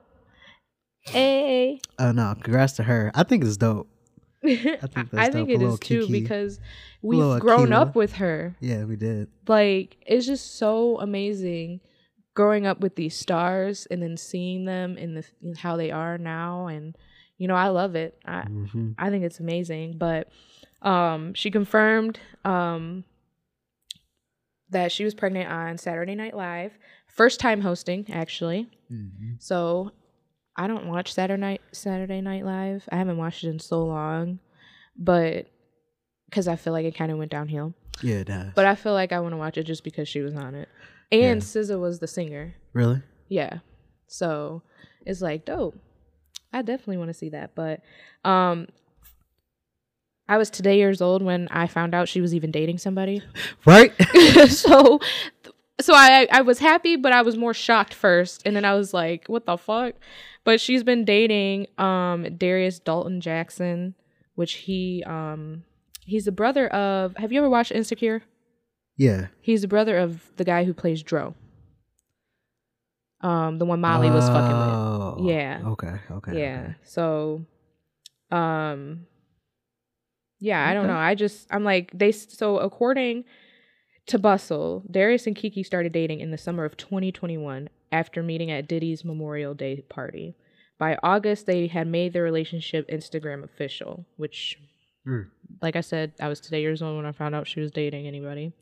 [1.02, 1.82] Hey.
[2.00, 3.12] Oh no, congrats to her.
[3.14, 3.90] I think it's dope.
[4.44, 5.50] I think think, that's dope.
[5.50, 6.60] A it is too because
[7.02, 7.74] we've grown Akilah.
[7.74, 8.56] up with her.
[8.60, 9.30] Yeah, we did.
[9.48, 11.82] Like it's just so amazing
[12.34, 16.18] growing up with these stars and then seeing them in the in how they are
[16.18, 16.96] now and
[17.38, 18.18] you know I love it.
[18.26, 19.98] I hmm I think it's amazing.
[19.98, 20.30] But
[20.82, 23.04] um, she confirmed um,
[24.72, 26.74] that she was pregnant on Saturday Night Live.
[27.08, 28.70] First time hosting, actually.
[28.90, 29.92] hmm So
[30.56, 32.88] I don't watch Saturday Night Saturday Night Live.
[32.92, 34.40] I haven't watched it in so long,
[34.98, 35.48] but
[36.30, 37.74] because I feel like it kind of went downhill.
[38.02, 38.54] Yeah, it does.
[38.56, 40.70] But I feel like I want to watch it just because she was on it,
[41.12, 41.46] and Yeah.
[41.46, 42.56] SZA was the singer.
[42.74, 43.02] really?
[43.28, 43.60] Yeah.
[44.08, 44.64] So
[45.06, 45.78] it's like dope.
[46.54, 47.56] I definitely want to see that.
[47.56, 47.82] But
[48.26, 48.68] um
[50.32, 53.22] I was today years old when I found out she was even dating somebody.
[53.66, 53.92] Right?
[54.48, 55.00] so
[55.82, 58.44] so I I was happy, but I was more shocked first.
[58.46, 59.96] And then I was like, what the fuck?
[60.44, 63.94] But she's been dating um Darius Daulton Jackson,
[64.36, 65.64] which he um
[66.06, 68.24] he's the brother of have you ever watched Insecure?
[68.98, 69.28] yeah.
[69.42, 71.36] He's the brother of the guy who plays Dro.
[73.22, 75.26] Um, the one Molly was fucking Oh, with.
[75.30, 75.62] Yeah.
[75.66, 75.96] Okay.
[76.12, 76.40] Okay.
[76.40, 76.62] Yeah.
[76.64, 76.76] okay.
[76.84, 77.46] So,
[78.32, 79.06] um,
[80.42, 80.94] yeah, I don't Okay.
[80.94, 81.00] know.
[81.00, 82.12] I just I'm like they.
[82.12, 83.24] So according
[84.08, 88.68] to Bustle, Darius and Keke started dating in the summer of 2021 after meeting at
[88.68, 90.36] Diddy's Memorial Day party.
[90.80, 94.58] By August, they had made their relationship Instagram official, which
[95.08, 95.30] Mm.
[95.64, 98.06] like I said, I was today years old when I found out she was dating
[98.06, 98.54] anybody.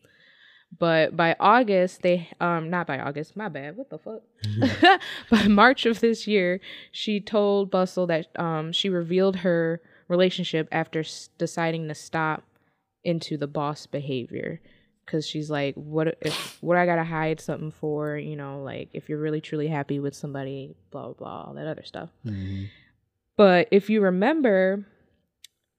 [0.80, 3.76] But by August, they um not by August, my bad.
[3.76, 4.22] What the fuck?
[5.30, 6.60] by March of this year,
[6.92, 12.44] she told Bustle that um she revealed her relationship after s- deciding to stop
[13.06, 14.60] into the boss behavior
[15.06, 19.08] because she's like what if what I gotta hide something for you know like if
[19.08, 22.68] you're really truly happy with somebody blah blah blah all that other stuff Mhm.
[23.38, 24.86] but if you remember,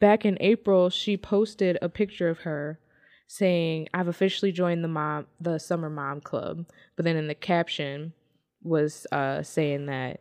[0.00, 2.78] back in April, she posted a picture of her
[3.26, 6.66] saying, "I've officially joined the mom, the summer mom club."
[6.96, 8.14] But then in the caption
[8.62, 10.20] was uh, saying that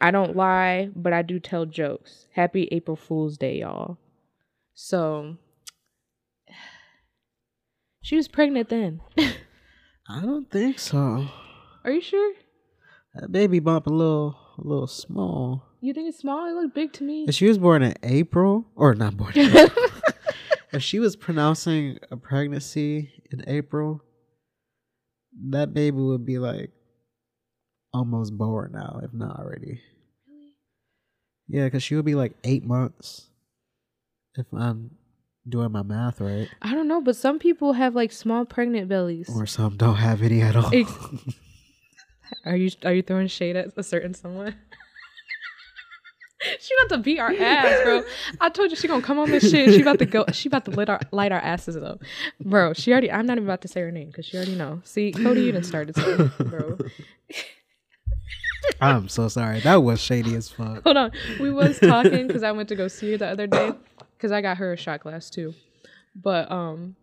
[0.00, 2.26] I don't lie, but I do tell jokes.
[2.34, 3.98] Happy April Fool's Day, y'all.
[4.74, 5.36] So
[8.02, 9.00] she was pregnant then.
[10.08, 11.28] I don't think so.
[11.84, 12.34] Are you sure?
[13.14, 15.64] That baby bump a little, a little small.
[15.80, 16.46] You think it's small?
[16.46, 17.24] It looked big to me.
[17.26, 19.90] If she was born in April, or not born, in April,
[20.72, 24.02] if she was pronouncing a pregnancy in April,
[25.50, 26.70] that baby would be like
[27.96, 29.80] almost born now, if not already.
[31.48, 33.28] Yeah, because she would be like eight months.
[34.36, 34.90] If I'm
[35.48, 39.30] doing my math right, I don't know, but some people have like small pregnant bellies.
[39.34, 40.70] or some don't have any at all.
[40.72, 40.92] Ex-
[42.44, 44.54] Are you are you throwing shade at a certain someone?
[46.60, 48.02] she about to beat our ass, bro.
[48.40, 49.74] I told you she gonna come on this shit.
[49.74, 50.24] She about to go.
[50.32, 52.00] She about to light our light our asses up,
[52.44, 52.72] bro.
[52.72, 53.10] She already.
[53.12, 54.80] I'm not even about to say her name because she already know.
[54.84, 56.78] See, Kodi, you done started something, bro.
[58.80, 59.60] I'm so sorry.
[59.60, 60.82] That was shady as fuck.
[60.84, 61.12] Hold on.
[61.40, 63.72] We was talking because I went to go see her the other day
[64.16, 65.54] because I got her a shot glass too.
[66.14, 66.96] But um,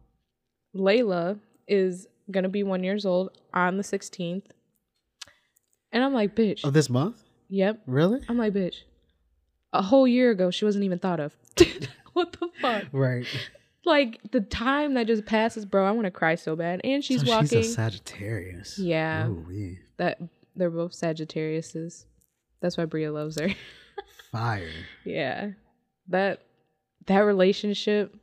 [0.76, 4.44] Layla is gonna be one years old on the 16th,
[5.92, 6.62] and I'm like, bitch.
[6.64, 7.22] Oh, this month?
[7.50, 7.82] Yep.
[7.86, 8.22] Really?
[8.28, 8.78] I'm like, bitch.
[9.74, 11.36] A whole year ago, she wasn't even thought of.
[12.14, 12.86] what the fuck?
[12.92, 13.26] Right.
[13.86, 15.86] Like the time that just passes, bro.
[15.86, 16.82] I want to cry so bad.
[16.84, 17.48] And she's So walking.
[17.62, 18.80] She's a Sagittarius.
[18.80, 19.28] Yeah.
[19.28, 19.80] Ooh-wee.
[19.98, 20.20] that
[20.56, 22.06] they're both Sagittariuses.
[22.62, 23.50] That's why Bria loves her.
[24.32, 24.70] Fire.
[25.06, 25.52] yeah.
[26.08, 26.42] That
[27.08, 28.16] that relationship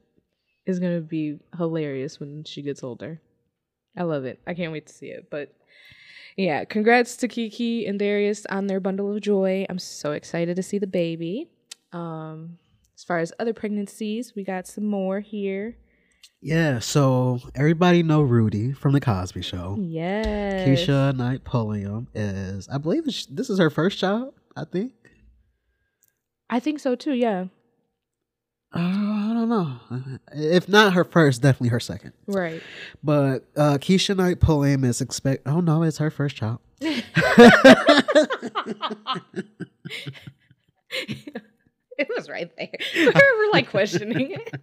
[0.66, 3.20] is gonna be hilarious when she gets older.
[3.96, 4.40] I love it.
[4.46, 5.28] I can't wait to see it.
[5.30, 5.52] But
[6.36, 9.66] yeah, congrats to Keke and Darius on their bundle of joy.
[9.68, 11.50] I'm so excited to see the baby.
[11.92, 12.58] Um,
[12.96, 15.76] as far as other pregnancies, we got some more here.
[16.42, 19.76] Yeah, so everybody know Rudy from the Cosby Show.
[19.78, 20.66] Yes.
[20.66, 24.32] Keshia Knight Pulliam is, I believe this is her first child.
[24.56, 24.92] I think.
[26.48, 27.12] I think so too.
[27.12, 27.46] Yeah.
[28.74, 29.76] Uh, I don't know.
[30.32, 32.12] If not her first, definitely her second.
[32.26, 32.62] Right.
[33.02, 35.46] But uh, Keshia Knight Pulliam is expect.
[35.46, 36.60] Oh no, it's her first child.
[42.00, 42.70] it was right there.
[43.14, 44.54] We're like questioning it.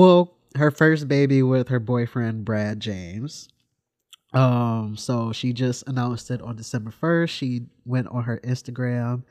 [0.00, 3.50] Well, her first baby with her boyfriend Brad James.
[4.32, 7.28] Um, so she just announced it on December 1st.
[7.28, 9.24] She went on her Instagram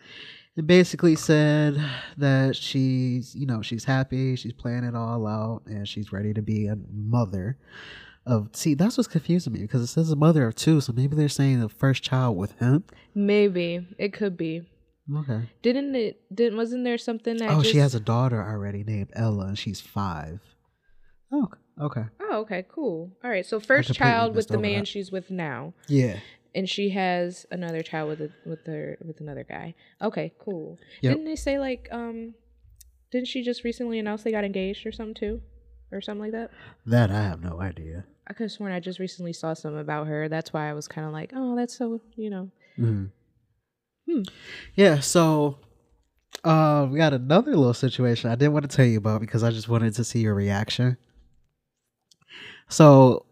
[0.55, 1.84] and basically said
[2.17, 6.41] that she's, you know, she's happy, she's playing it all out, and she's ready to
[6.43, 7.58] be a mother.
[8.27, 11.15] of see that's what's confusing me because it says a mother of two, so maybe
[11.15, 12.84] they're saying the first child with him.
[13.15, 14.69] Maybe it could be.
[15.17, 15.49] Okay.
[15.63, 16.21] Didn't it?
[16.34, 17.49] Didn't wasn't there something that?
[17.49, 20.39] Oh, just, she has a daughter already named Ella, and she's five.
[21.31, 21.47] Oh,
[21.79, 22.05] okay.
[22.21, 23.11] Oh, okay, cool.
[23.23, 24.87] All right, so first child with the man that.
[24.87, 26.17] she's with now, Yeah.
[26.55, 29.75] and she has another child with a, with her with another guy.
[30.01, 30.77] Okay, cool.
[31.01, 31.11] Yep.
[31.13, 32.33] Didn't they say like um?
[33.11, 35.41] Didn't she just recently announce they got engaged or something too,
[35.91, 36.51] or something like that?
[36.85, 38.05] That I have no idea.
[38.27, 40.29] I could have sworn I just recently saw something about her.
[40.29, 42.51] That's why I was kind of like, oh, that's so you know.
[42.77, 43.09] Mhm.
[44.07, 44.21] Hmm.
[44.75, 44.99] Yeah.
[44.99, 45.57] So,
[46.43, 49.51] uh, we got another little situation I didn't want to tell you about because I
[49.51, 50.97] just wanted to see your reaction.
[52.69, 53.25] So,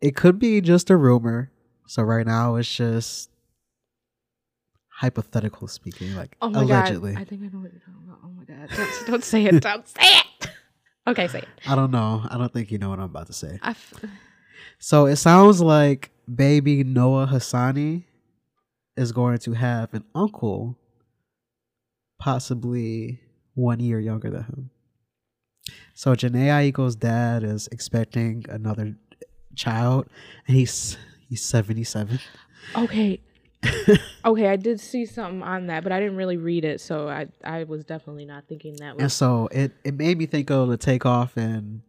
[0.00, 1.50] it could be just a rumor.
[1.88, 3.30] So right now it's just
[4.88, 7.12] hypothetical speaking, like Oh my allegedly.
[7.12, 7.20] god!
[7.20, 8.18] I think I know what you're talking about.
[8.24, 8.68] Oh my god!
[8.76, 9.60] Don't, don't say it!
[9.62, 10.48] Don't say it!
[11.06, 11.48] Okay, say it.
[11.66, 12.26] I don't know.
[12.28, 13.58] I don't think you know what I'm about to say.
[13.62, 13.94] F-
[14.78, 18.04] So it sounds like baby Noah Hasani
[18.96, 20.76] is going to have an uncle,
[22.18, 23.20] possibly
[23.54, 24.70] one year younger than him.
[25.94, 28.96] So Jhené Aiko's dad is expecting another
[29.54, 30.06] child,
[30.46, 30.96] and he's
[31.28, 32.20] he's seventy seven.
[32.74, 33.20] Okay.
[34.24, 37.26] okay, I did see something on that, but I didn't really read it, so I
[37.44, 40.76] I was definitely not thinking that And so it, it made me think of the
[40.76, 41.82] takeoff and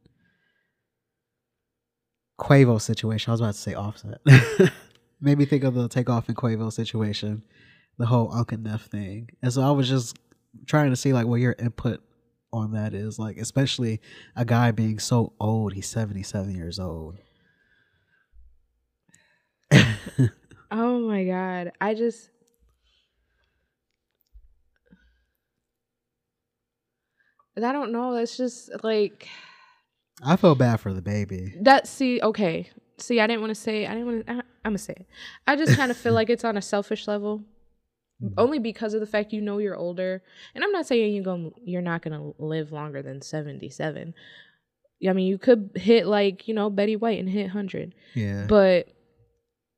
[2.39, 3.31] Quavo situation.
[3.31, 4.21] I was about to say offset.
[5.21, 7.43] made me think of the takeoff and Quavo situation,
[7.97, 9.29] the whole Uncle Neff thing.
[9.41, 10.17] And so I was just
[10.65, 12.01] trying to see like what your input
[12.53, 13.17] on that is.
[13.19, 13.99] Like especially
[14.35, 17.17] a guy being so old, he's seventy seven years old.
[20.69, 21.71] Oh my god.
[21.79, 22.29] I just
[27.55, 28.13] I don't know.
[28.13, 29.27] That's just like
[30.23, 31.53] I feel bad for the baby.
[31.61, 31.87] that.
[31.87, 32.69] See, okay.
[32.97, 33.85] See, I didn't want to say.
[33.85, 34.31] I didn't want to.
[34.33, 35.07] I'm gonna say it.
[35.45, 37.43] I just kind of feel like it's on a selfish level,
[38.21, 38.33] Mhm.
[38.37, 40.23] only because of the fact you know you're older.
[40.55, 44.13] And I'm not saying you're going you're not gonna live longer than 77.
[45.07, 47.93] I mean, you could hit like you know Betty White and hit hundred.
[48.15, 48.45] Yeah.
[48.47, 48.87] But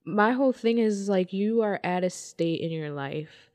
[0.05, 3.51] my whole thing is like you are at a state in your life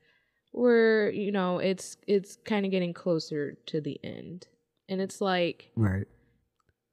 [0.51, 4.47] where you know it's it's kind of getting closer to the end,
[4.87, 6.07] and it's like right.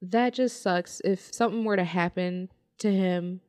[0.01, 0.99] that just sucks.
[1.05, 3.41] If something were to happen to him,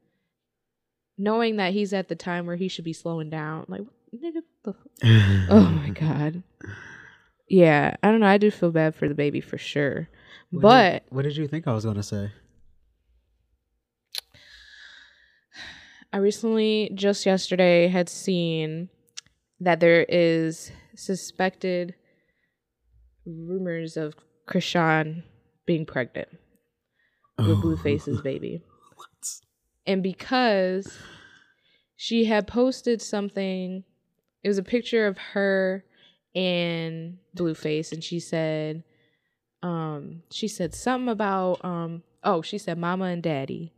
[1.17, 3.83] knowing that he's at the time where he should be slowing down, like
[4.15, 6.43] nigga, what the f- oh my god.
[7.49, 8.27] Yeah, I don't know.
[8.27, 10.09] I do feel bad for the baby for sure,
[10.51, 12.31] What did- but what did you think I was gonna say?
[16.13, 18.89] I recently, just yesterday, had seen
[19.61, 21.95] that there is suspected
[23.27, 24.15] rumors of
[24.49, 25.25] Chrisean
[25.67, 26.29] being pregnant
[27.39, 27.61] with oh.
[27.61, 28.63] Blueface's baby.
[29.87, 30.99] And because
[31.95, 33.85] she had posted something,
[34.45, 35.85] it was a picture of her
[36.35, 38.85] and Blueface, and she said,
[39.63, 43.73] um, she said something about, um, oh, she said mama and daddy.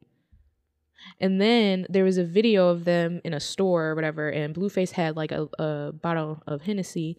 [1.21, 4.91] And then there was a video of them in a store or whatever, and Blueface
[4.91, 7.17] had like a, a bottle of Hennessy,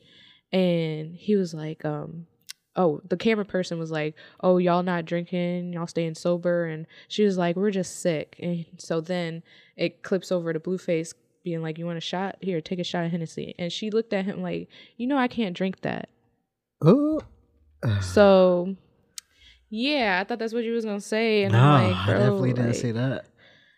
[0.51, 2.27] and he was like, um,
[2.75, 7.23] oh, the camera person was like, oh, y'all not drinking, y'all staying sober, and she
[7.23, 8.35] was like, we're just sick.
[8.39, 9.41] And so then
[9.77, 11.13] it clips over to Blueface
[11.47, 12.35] being like, you want a shot?
[12.41, 13.55] Here, take a shot of Hennessy.
[13.57, 16.09] And she looked at him like, you know, I can't drink that.
[16.81, 17.21] Oh.
[18.01, 18.75] So,
[19.69, 22.53] yeah, I thought that's what you was gonna say, and no, I'm like, I definitely
[22.53, 23.25] didn't like, see that.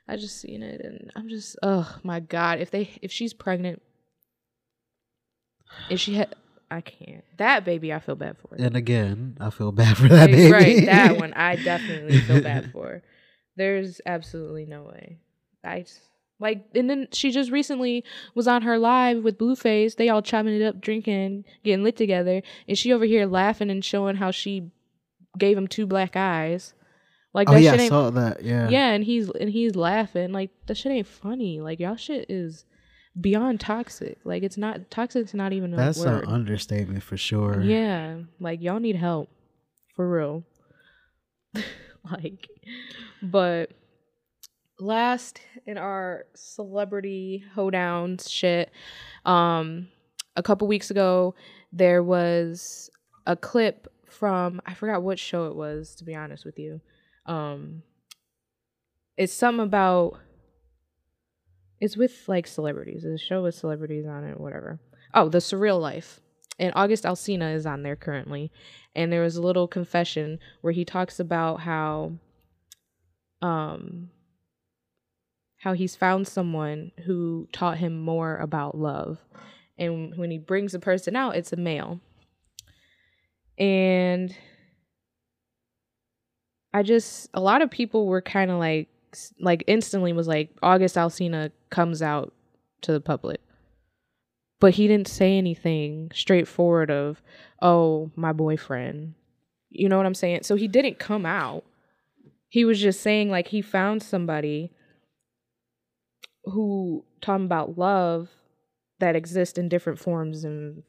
[0.08, 3.82] I just seen it, and I'm just, oh my god, if they, if she's pregnant,
[5.90, 6.34] if she had,
[6.72, 7.26] I can't.
[7.38, 8.56] That baby, I feel bad for.
[8.58, 10.50] And again, I feel bad for that baby.
[10.52, 13.04] Right, that one, I definitely feel bad for.
[13.58, 15.20] There's absolutely no way.
[15.64, 16.00] I just-
[16.40, 19.96] like, and then she just recently was on her live with Blueface.
[19.96, 23.84] They all chopping it up, drinking, getting lit together, and she over here laughing and
[23.84, 24.72] showing how she
[25.38, 26.74] gave him two black eyes.
[27.34, 28.44] Like oh that yeah, shit I ain't saw that.
[28.44, 28.70] Yeah.
[28.70, 31.62] yeah, and he's and he's laughing like that shit ain't funny.
[31.62, 32.66] Like y'all shit is
[33.20, 34.18] beyond toxic.
[34.24, 36.24] Like it's not toxic's not even a That's word.
[36.24, 37.62] an understatement for sure.
[37.62, 39.30] Yeah, like y'all need help
[39.96, 40.44] for real.
[42.12, 42.48] like,
[43.22, 43.72] but
[44.80, 48.72] last in our celebrity hoedowns shit,
[49.26, 49.88] um,
[50.36, 51.36] a couple weeks ago
[51.72, 52.90] there was
[53.26, 55.96] a clip from I forgot what show it was.
[55.96, 56.82] To be honest with you,
[57.26, 57.84] um,
[59.18, 60.20] it's something about.
[61.80, 63.06] It's with like celebrities.
[63.06, 64.80] It's a show with celebrities on it, whatever.
[65.14, 66.20] Oh, The Surreal Life
[66.60, 68.52] and August Alsina is on there currently.
[68.96, 72.14] And there was a little confession where he talks about how
[73.42, 74.10] um
[75.60, 79.20] how he's found someone who taught him more about love.
[79.78, 82.00] And when he brings a person out, it's a male.
[83.58, 84.36] And
[86.74, 88.88] I just a lot of people were kind of like
[89.40, 92.34] like instantly was like August Alsina comes out
[92.82, 93.42] to the public.
[94.60, 97.22] But he didn't say anything straightforward of,
[97.62, 99.16] "Oh, my boyfriend."
[99.70, 100.44] You know what I'm saying?
[100.44, 101.64] So he didn't come out.
[102.50, 104.72] He was just saying like he found somebody
[106.46, 108.30] who talking about love
[109.00, 110.84] that exists in different forms and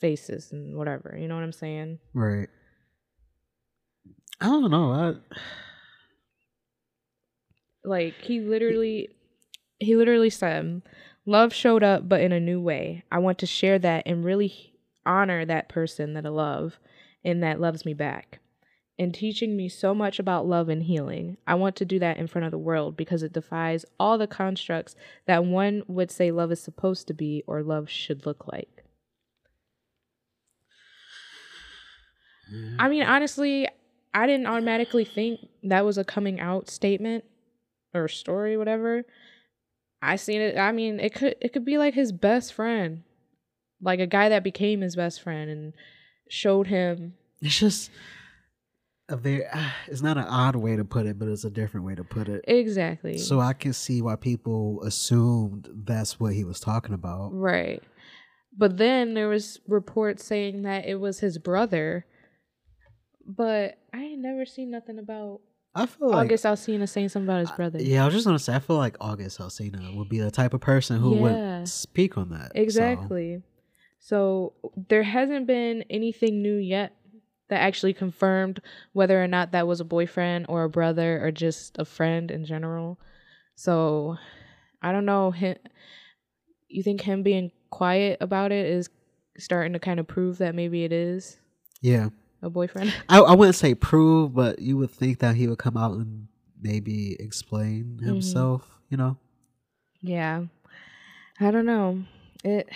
[0.00, 1.16] faces and whatever.
[1.18, 1.98] You know what I'm saying?
[2.14, 2.48] Right.
[4.40, 4.92] I don't know.
[4.92, 5.14] I
[7.84, 9.08] like he literally
[9.78, 10.82] he literally said
[11.26, 14.74] love showed up but in a new way i want to share that and really
[15.06, 16.78] honor that person that i love
[17.24, 18.40] and that loves me back
[18.98, 22.26] and teaching me so much about love and healing i want to do that in
[22.26, 24.94] front of the world because it defies all the constructs
[25.26, 28.84] that one would say love is supposed to be or love should look like
[32.78, 33.68] i mean honestly
[34.14, 37.24] i didn't automatically think that was a coming out statement
[37.94, 39.04] or story, whatever.
[40.00, 40.56] I seen it.
[40.58, 43.02] I mean, it could it could be like his best friend,
[43.80, 45.72] like a guy that became his best friend and
[46.28, 47.14] showed him.
[47.40, 47.92] It's just
[49.08, 49.46] a very.
[49.46, 52.04] Uh, it's not an odd way to put it, but it's a different way to
[52.04, 52.44] put it.
[52.48, 53.18] Exactly.
[53.18, 57.30] So I can see why people assumed that's what he was talking about.
[57.32, 57.82] Right.
[58.56, 62.06] But then there was reports saying that it was his brother.
[63.26, 65.40] But I ain't never seen nothing about
[65.74, 67.80] I feel like August Alsina saying something about his brother.
[67.80, 70.54] yeah, I was just gonna say I feel like August Alsina would be the type
[70.54, 71.58] of person who Yeah.
[71.58, 72.52] would speak on that.
[72.54, 73.42] so- Exactly.
[74.00, 74.54] So.
[74.88, 76.96] there hasn't been anything new yet
[77.48, 78.60] that actually confirmed
[78.92, 82.44] whether or not that was a boyfriend or a brother or just a friend in
[82.44, 82.98] general.
[83.54, 84.16] So
[84.82, 85.30] I don't know.
[85.30, 85.56] Him,
[86.68, 88.90] you think him being quiet about it is
[89.38, 91.38] starting to kind of prove that maybe it is
[91.80, 92.08] yeah,
[92.42, 92.92] a boyfriend?
[93.08, 96.28] I, I wouldn't say prove, but you would think that he would come out and
[96.60, 98.06] maybe explain Mm-hmm.
[98.08, 98.78] himself.
[98.90, 99.16] You know,
[100.00, 100.44] Yeah.
[101.40, 102.02] I don't know.
[102.42, 102.68] It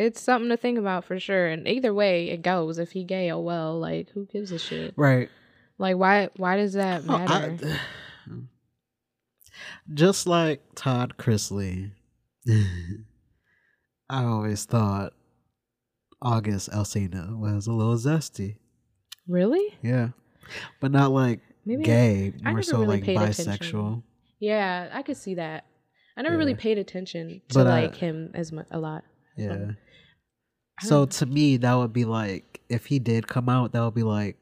[0.00, 1.46] it's something to think about for sure.
[1.48, 2.78] And either way it goes.
[2.78, 4.94] If he gay, oh well, like who gives a shit?
[4.96, 5.28] right?
[5.78, 7.56] Like why why does that Oh, matter?
[7.62, 7.78] I-
[9.94, 11.90] just like Todd Chrisley,
[14.08, 15.12] I always thought
[16.22, 18.56] August Alsina was a little zesty.
[19.28, 19.78] really?
[19.82, 20.08] Yeah,
[20.80, 23.40] but not like Maybe gay, I more never so really like bisexual.
[23.40, 24.02] attention.
[24.38, 25.64] Yeah, I could see that.
[26.16, 29.04] I never really paid attention to But, uh, like him as much a lot.
[29.38, 29.70] Um, yeah.
[30.82, 33.94] I So to me, that would be like if he did come out, that would
[33.94, 34.36] be like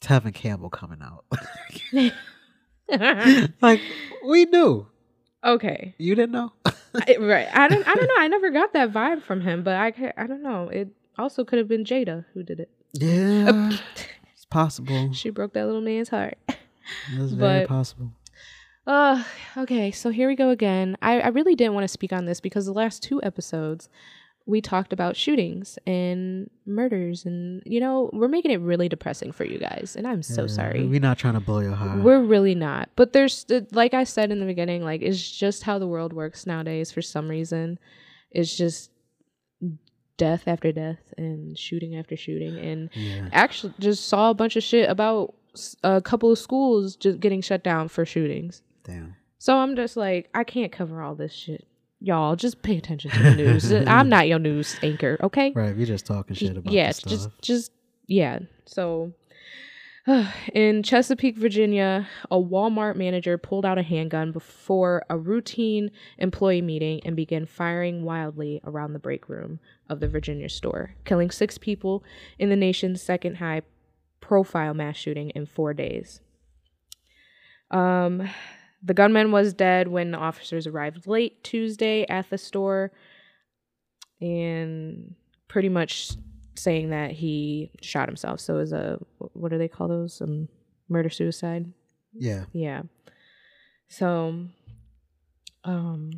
[0.00, 1.24] Tevin Campbell coming out.
[3.60, 3.80] like
[4.24, 4.86] we knew,
[5.44, 5.94] okay.
[5.98, 6.52] you didn't know.
[6.94, 7.48] I, right.
[7.52, 8.14] I don't I don't know.
[8.18, 10.68] I never got that vibe from him, but I I don't know.
[10.68, 12.70] It also could have been Jada who did it.
[12.92, 13.76] yeah,
[14.32, 15.12] it's possible.
[15.12, 16.38] She broke that little man's heart.
[16.46, 18.12] That's very but- possible.
[18.86, 19.22] Uh,
[19.56, 20.96] okay, so here we go again.
[21.02, 23.88] I, I really didn't want to speak on this because the last two episodes
[24.46, 29.44] we talked about shootings and murders, and you know, we're making it really depressing for
[29.44, 30.86] you guys, and I'm so Yeah, sorry.
[30.86, 31.98] We're not trying to blow your heart.
[31.98, 32.88] We're really not.
[32.94, 36.46] But there's, like I said in the beginning, like, it's just how the world works
[36.46, 37.80] nowadays for some reason.
[38.30, 38.92] It's just
[40.16, 42.56] death after death and shooting after shooting.
[42.56, 43.28] And yeah.
[43.32, 45.34] actually, just saw a bunch of shit about
[45.82, 48.62] a couple of schools just getting shut down for shootings.
[48.86, 49.16] Damn.
[49.38, 51.66] So I'm just like, I can't cover all this shit.
[52.00, 53.72] Y'all just pay attention to the news.
[53.86, 55.52] I'm not your news anchor, okay?
[55.54, 55.76] Right.
[55.76, 57.10] We just talking shit about yeah, this stuff.
[57.10, 57.72] just just
[58.06, 58.40] yeah.
[58.66, 59.12] So
[60.52, 67.00] in Chesapeake, Virginia, a Walmart manager pulled out a handgun before a routine employee meeting
[67.04, 72.04] and began firing wildly around the break room of the Virginia store, killing six people
[72.38, 73.62] in the nation's second high
[74.20, 76.20] profile mass shooting in four days.
[77.70, 78.28] Um,
[78.82, 82.92] the gunman was dead when the officers arrived late Tuesday at the store
[84.20, 85.14] and
[85.48, 86.12] pretty much
[86.54, 88.40] saying that he shot himself.
[88.40, 90.20] So it was a what do they call those?
[90.20, 90.48] Um,
[90.88, 91.72] murder suicide.
[92.12, 92.44] yeah.
[92.52, 92.82] Yeah.
[93.88, 94.46] So,
[95.64, 96.10] um,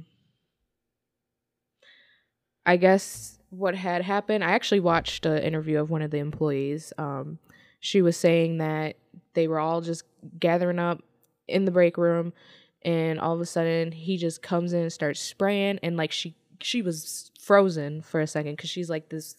[2.64, 4.44] I guess what had happened.
[4.44, 6.92] I actually watched an interview of one of the employees.
[6.98, 7.38] Um,
[7.80, 8.96] she was saying that
[9.34, 10.04] they were all just
[10.38, 11.02] gathering up
[11.48, 12.32] in the break room,
[12.82, 16.36] and all of a sudden he just comes in and starts spraying, and like she
[16.60, 19.36] she was frozen for a second because she's like this.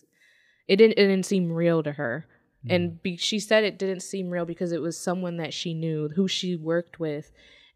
[0.67, 2.27] It didn't it didn't seem real to her.
[2.67, 6.09] And be, she said it didn't seem real because it was someone that she knew,
[6.09, 7.31] who she worked with,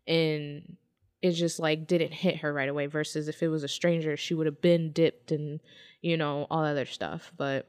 [0.06, 0.76] and
[1.22, 2.88] it just like didn't hit her right away.
[2.88, 5.62] Versus if it was a stranger, she would have been dipped and
[6.02, 7.32] you know all other stuff.
[7.38, 7.68] But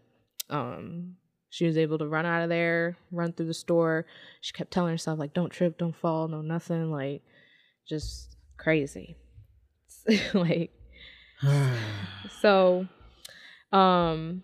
[0.51, 1.17] um,
[1.55, 4.07] she was able to run out of there, run through the store.
[4.41, 7.23] She kept telling herself like, "Don't trip, don't fall, no nothing." Like,
[7.87, 9.17] just crazy.
[10.35, 10.73] like,
[12.41, 12.89] so,
[13.71, 14.43] um,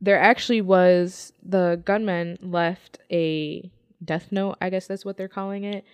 [0.00, 3.68] there actually was the gunman left a
[4.04, 4.56] death note.
[4.60, 5.84] I guess that's what they're calling it.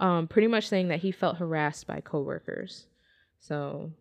[0.00, 2.86] Um, pretty much saying that he felt harassed by coworkers.
[3.40, 3.92] So,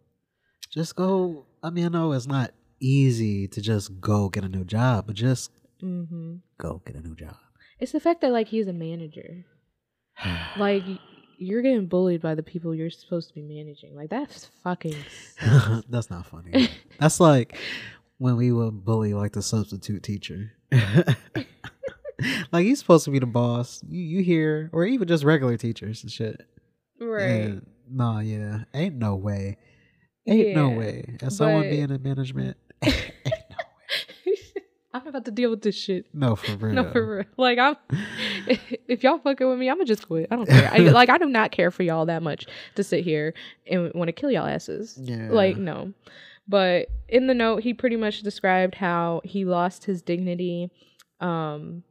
[0.72, 1.48] just go.
[1.62, 5.18] I mean, I know it's not easy to just go get a new job, but
[5.18, 5.52] just
[5.84, 6.36] mm-hmm.
[6.58, 7.38] go get a new job.
[7.80, 9.46] It's the fact that like he's a manager.
[10.58, 10.84] like
[11.38, 13.96] you're getting bullied by the people you're supposed to be managing.
[13.96, 14.96] Like that's fucking.
[15.90, 16.70] that's not funny.
[17.00, 17.58] that's like
[18.20, 20.52] when we would bully like the substitute teacher.
[22.52, 23.84] like he's supposed to be the boss.
[23.88, 26.46] You you hear, or even just regular teachers and shit.
[27.00, 27.24] Right.
[27.24, 29.58] And, nah, yeah, ain't no way.
[30.28, 31.18] Ain't Yeah, no way.
[31.24, 33.21] As someone being in management, ain't no way.
[34.94, 36.06] I'm about to deal with this shit.
[36.14, 36.74] No, for real.
[36.84, 37.26] No, for real.
[37.38, 37.76] Like I'm,
[38.88, 40.28] if y'all fucking with me, I'm gonna just quit.
[40.32, 40.70] I don't care.
[40.72, 43.34] I, like I do not care for y'all that much to sit here
[43.68, 44.98] and want to kill y'all asses.
[45.02, 45.30] Yeah.
[45.32, 45.94] Like no.
[46.48, 50.70] But in the note, he pretty much described how he lost his dignity,
[51.22, 51.84] um,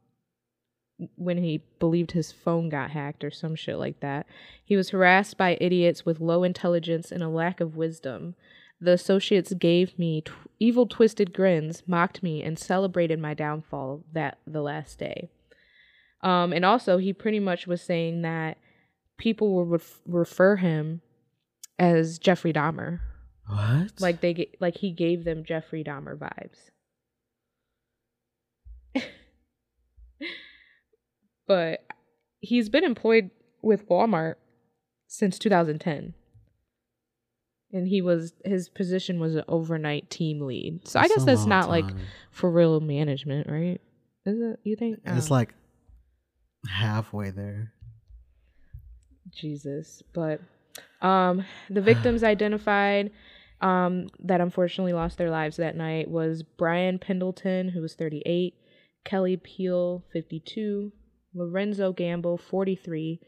[1.15, 4.27] when he believed his phone got hacked or some shit like that.
[4.63, 8.35] He was harassed by idiots with low intelligence and a lack of wisdom.
[8.81, 14.39] The associates gave me tw- evil, twisted grins, mocked me, and celebrated my downfall that
[14.47, 15.29] the last day.
[16.21, 18.57] Um, and also, he pretty much was saying that
[19.17, 21.01] people would ref- refer him
[21.77, 23.01] as Jeffrey Dahmer.
[23.47, 23.99] What?
[23.99, 26.71] Like they get, like he gave them Jeffrey Dahmer vibes.
[31.47, 31.83] but
[32.39, 33.29] he's been employed
[33.61, 34.35] with Walmart
[35.07, 36.15] since 2010.
[37.73, 40.87] And he was his position was an overnight team lead.
[40.87, 41.85] So I guess that's long not like
[42.31, 43.79] for real management, right?
[44.25, 44.59] Is it?
[44.63, 44.99] You think?
[45.05, 45.53] I it's don't- like
[46.69, 47.73] halfway there.
[49.33, 50.03] Jesus.
[50.13, 50.41] But
[51.01, 53.11] um the victims identified
[53.61, 58.53] um that unfortunately lost their lives that night was Brian Pendleton, who was 38,
[59.05, 60.91] Kelly Peel, 52,
[61.33, 63.19] Lorenzo Gamble, 43,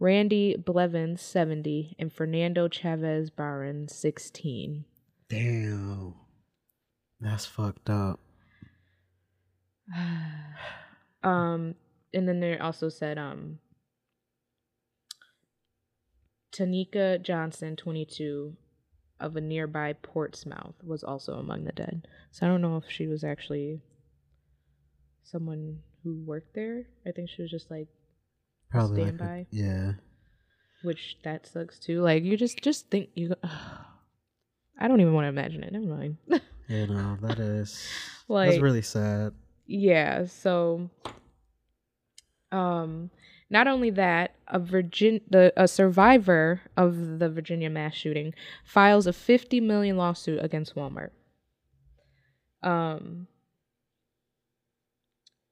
[0.00, 4.84] Randy Blevins, 70, and Fernando Chavez Barron, 16.
[5.28, 6.14] Damn.
[7.20, 8.20] That's fucked up.
[11.22, 11.74] um
[12.12, 13.58] and then they also said um
[16.52, 18.56] Tanika Johnson, 22,
[19.20, 22.08] of a nearby Portsmouth, was also among the dead.
[22.32, 23.80] So I don't know if she was actually
[25.22, 26.86] someone who worked there.
[27.06, 27.86] I think she was just like,
[28.70, 29.04] Probably.
[29.10, 29.92] like a- yeah.
[30.82, 32.00] which that sucks too.
[32.02, 33.34] Like you just just think you.
[34.80, 35.72] I don't even want to imagine it.
[35.72, 36.16] Never mind.
[36.70, 37.82] You know, that is
[38.28, 39.32] like that's really sad.
[39.66, 40.90] yeah so
[42.52, 43.08] um
[43.48, 48.34] not only that a virgin the a survivor of the virginia mass shooting
[48.66, 51.08] files a 50 million lawsuit against walmart
[52.62, 53.26] um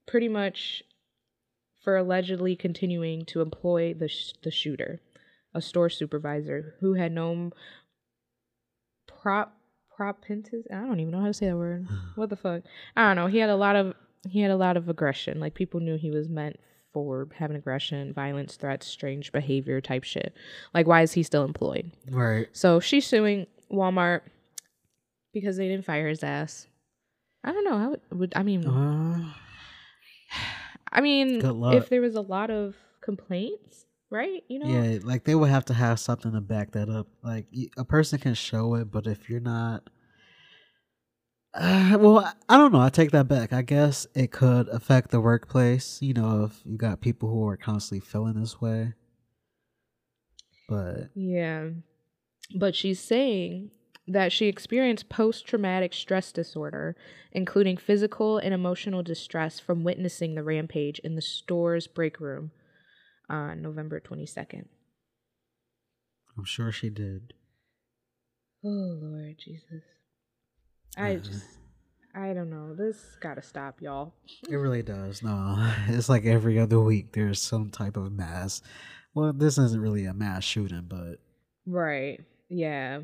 [0.07, 0.83] pretty much
[1.87, 5.01] for allegedly continuing to employ the sh- the shooter
[5.55, 7.53] a store supervisor who had known
[9.07, 9.57] prop
[9.97, 12.63] propintus i don't even know how to say that word what the fuck
[12.97, 13.29] I don't know.
[13.29, 13.95] He had a lot of
[14.29, 15.39] he had a lot of aggression.
[15.39, 16.59] Like people knew he was meant
[16.93, 20.35] for having aggression, violence, threats, strange behavior type shit.
[20.75, 21.93] Like why is he still employed?
[22.11, 22.49] Right.
[22.53, 24.23] So she's suing Walmart
[25.33, 26.67] because they didn't fire his ass.
[27.45, 27.91] I don't know.
[27.91, 29.33] Would, would I mean Uh,
[30.93, 31.41] I mean
[31.75, 34.43] if there was a lot of complaints, right?
[34.49, 34.67] You know?
[34.69, 37.09] yeah, like they would have to have something to back that up.
[37.23, 39.89] Like a person can show it, but if you're not
[41.55, 42.81] uh, well, I- I don't know.
[42.81, 43.53] I take that back.
[43.53, 46.01] I guess it could affect the workplace.
[46.03, 48.93] You know, if you got people who are constantly feeling this way.
[50.69, 51.69] But Yeah.
[52.55, 53.71] But she's saying
[54.09, 56.97] that she experienced post traumatic stress disorder,
[57.33, 62.53] including physical and emotional distress from witnessing the rampage in the store's break room
[63.29, 64.67] on November 22nd.
[66.39, 67.33] I'm sure she did.
[68.65, 69.83] Oh, Lord Jesus.
[70.97, 71.45] I Uh, just,
[72.15, 72.75] I don't know.
[72.75, 74.15] This gotta stop, y'all.
[74.49, 75.23] It really does.
[75.23, 75.57] No,
[75.89, 78.63] it's like every other week there's some type of mass.
[79.15, 81.17] Well, this isn't really a mass shooting, but
[81.67, 82.21] Right.
[82.49, 83.01] Yeah.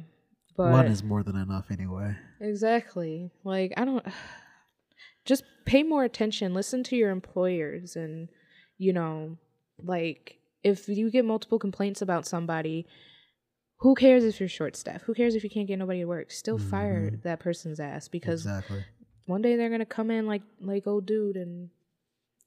[0.56, 2.16] But one is more than enough anyway.
[2.40, 3.30] Exactly.
[3.44, 4.04] Like I don't
[5.24, 6.54] just pay more attention.
[6.54, 8.28] Listen to your employers, and
[8.78, 9.38] you know,
[9.82, 12.86] like if you get multiple complaints about somebody,
[13.78, 15.04] who cares if you're short staffed?
[15.04, 16.30] Who cares if you can't get nobody to work?
[16.30, 17.22] Still fire Mhm.
[17.22, 18.84] that person's ass because Exactly.
[19.26, 21.70] one day they're gonna come in like like old dude and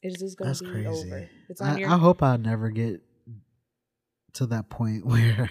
[0.01, 0.87] it's just gonna That's be crazy.
[1.11, 1.29] over.
[1.49, 3.01] It's on I, your I hope I never get
[4.33, 5.49] to that point where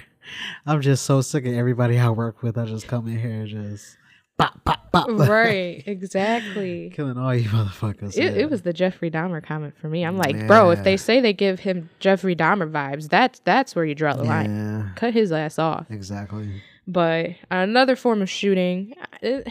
[0.67, 2.59] I'm just so sick of everybody I work with.
[2.59, 3.97] I just come in here and just
[4.39, 5.09] pop, pop, pop.
[5.09, 6.91] right, exactly.
[6.95, 8.17] Killing all you motherfuckers.
[8.17, 8.43] It, yeah.
[8.43, 10.05] it was the Jeffrey Dahmer comment for me.
[10.05, 13.85] I'm like, bro, if they say they give him Jeffrey Dahmer vibes, that's that's where
[13.85, 14.93] you draw the line.
[14.97, 15.87] Cut his ass off.
[15.91, 16.63] exactly.
[16.87, 19.47] But another form of shooting, it,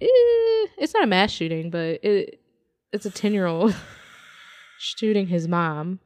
[0.00, 0.06] eh,
[0.78, 2.40] it's not a mass shooting, but it
[2.92, 3.74] it's a ten year old
[4.78, 5.98] shooting his mom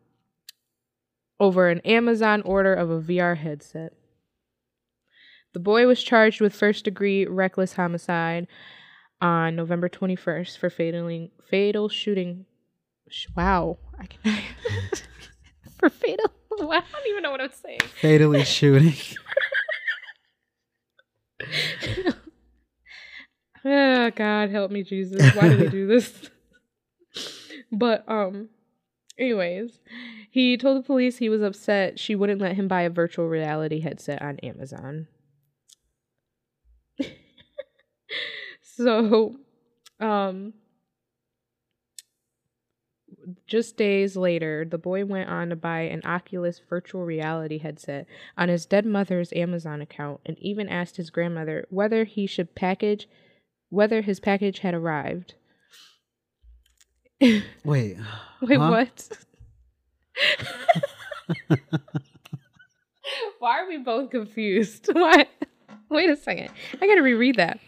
[1.39, 3.93] over an Amazon order of a VR headset.
[5.53, 8.47] The boy was charged with first degree reckless homicide
[9.21, 12.45] on November 21st for fatally fatal shooting.
[13.37, 14.21] Wow, I can
[15.79, 16.31] for fatal.
[16.59, 17.81] Wow, I don't even know what I'm saying.
[18.01, 18.95] Fatally shooting.
[23.65, 25.35] oh God, help me, Jesus!
[25.35, 26.13] Why did we do this?
[27.73, 28.49] but um,
[29.19, 29.81] anyways,
[30.31, 33.81] he told the police he was upset she wouldn't let him buy a virtual reality
[33.81, 35.09] headset on Amazon.
[38.63, 39.37] so,
[40.01, 40.53] um,
[43.47, 48.07] just days later, the boy went on to buy an Oculus virtual reality headset
[48.37, 53.09] on his dead mother's Amazon account and even asked his grandmother whether he should package
[53.69, 55.35] whether his package had arrived.
[57.21, 57.97] Wait, Wait.
[57.97, 58.71] huh?
[58.71, 59.09] what?
[63.39, 64.89] Why are we both confused?
[64.93, 65.27] Why?
[65.89, 66.51] Wait a second.
[66.81, 67.61] I gotta reread that.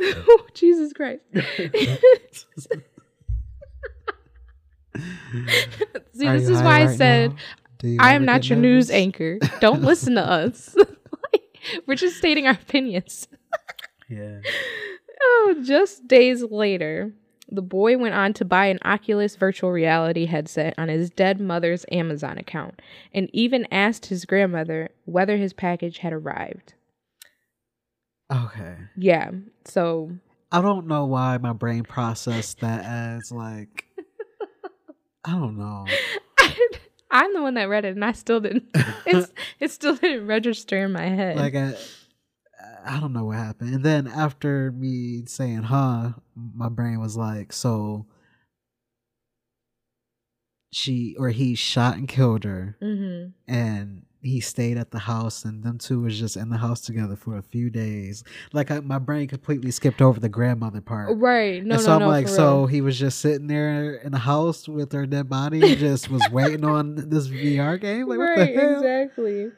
[0.00, 1.22] oh, Jesus Christ.
[6.14, 7.36] See, Are this is why I right said now?
[7.78, 9.38] Do you I am not your news anchor.
[9.60, 10.76] Don't listen to us.
[11.86, 13.28] We're just stating our opinions.
[14.08, 14.40] Yeah.
[15.20, 17.12] Oh, just days later,
[17.52, 21.84] the boy went on to buy an Oculus virtual reality headset on his dead mother's
[21.92, 22.80] Amazon account
[23.12, 26.74] and even asked his grandmother whether his package had arrived.
[28.32, 28.76] Okay.
[28.96, 29.32] Yeah,
[29.66, 30.12] so
[30.50, 33.84] I don't know why my brain processed that as like
[35.24, 35.86] I don't know.
[37.10, 38.64] I'm the one that read it and I still didn't
[39.06, 39.30] it's
[39.60, 41.36] it still didn't register in my head.
[41.36, 41.74] Like I,
[42.84, 43.74] I don't know what happened.
[43.74, 48.06] And then after me saying huh, my brain was like, so
[50.72, 55.64] she or he shot and killed her hmm and he stayed at the house and
[55.64, 58.22] them two was just in the house together for a few days.
[58.52, 61.18] Like I, my brain completely skipped over the grandmother part.
[61.18, 61.64] Right.
[61.64, 62.08] No, and so no, I'm no.
[62.08, 62.66] like, so real.
[62.66, 66.22] he was just sitting there in the house with her dead body, and just was
[66.30, 68.06] waiting on this VR game.
[68.06, 68.76] Like, what right, the hell?
[68.76, 69.50] exactly.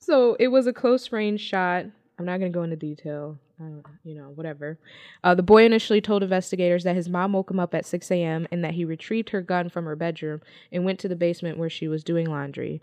[0.00, 1.84] So it was a close range shot.
[2.18, 3.38] I'm not going to go into detail.
[3.60, 4.78] Uh, you know, whatever.
[5.24, 8.46] Uh, the boy initially told investigators that his mom woke him up at 6 a.m.
[8.50, 10.40] and that he retrieved her gun from her bedroom
[10.70, 12.82] and went to the basement where she was doing laundry.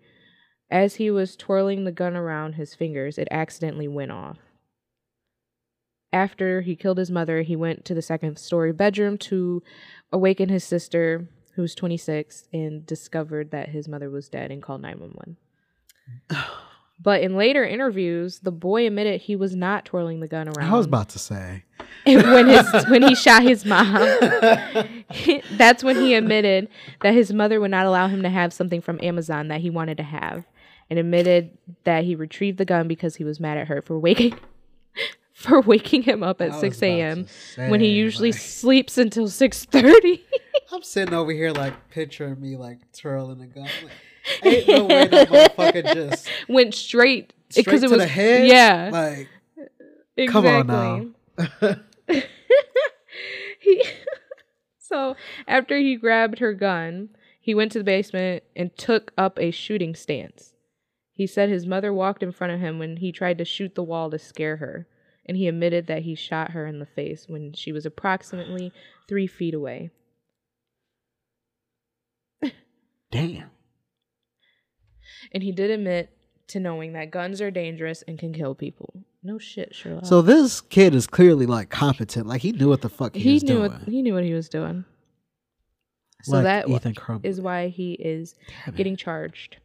[0.71, 4.37] As he was twirling the gun around his fingers, it accidentally went off.
[6.11, 9.61] After he killed his mother, he went to the second story bedroom to
[10.11, 15.37] awaken his sister, who's 26, and discovered that his mother was dead and called 911.
[17.03, 20.73] But in later interviews, the boy admitted he was not twirling the gun around.
[20.73, 21.65] I was about to say.
[22.05, 23.93] when his when he shot his mom.
[25.57, 26.69] That's when he admitted
[27.01, 29.97] that his mother would not allow him to have something from Amazon that he wanted
[29.97, 30.45] to have,
[30.89, 34.37] and admitted that he retrieved the gun because he was mad at her for waking
[35.33, 37.27] for waking him up at 6 a.m.
[37.57, 40.21] when he usually like- sleeps until 6:30.
[40.71, 43.63] I'm sitting over here like picturing me like twirling a gun.
[43.65, 43.91] Like,
[44.43, 48.47] ain't no way that motherfucker just Went straight because to it was the head.
[48.47, 49.27] yeah like
[50.17, 50.27] exactly.
[50.27, 51.15] come on
[51.67, 51.75] now.
[53.59, 53.83] he
[54.79, 55.15] so
[55.47, 57.09] after he grabbed her gun,
[57.39, 60.53] he went to the basement and took up a shooting stance.
[61.11, 63.83] He said his mother walked in front of him when he tried to shoot the
[63.83, 64.87] wall to scare her,
[65.25, 68.71] and he admitted that he shot her in the face when she was approximately
[69.07, 69.91] three feet away.
[73.11, 73.51] Damn.
[75.33, 76.09] And he did admit
[76.47, 78.93] to knowing that guns are dangerous and can kill people.
[79.23, 80.05] No shit, Sherlock.
[80.05, 82.27] So this kid is clearly like competent.
[82.27, 83.71] Like he knew what the fuck he, he was knew doing.
[83.71, 84.85] what he knew what he was doing.
[86.23, 88.35] So like that Ethan is why he is
[88.75, 89.57] getting charged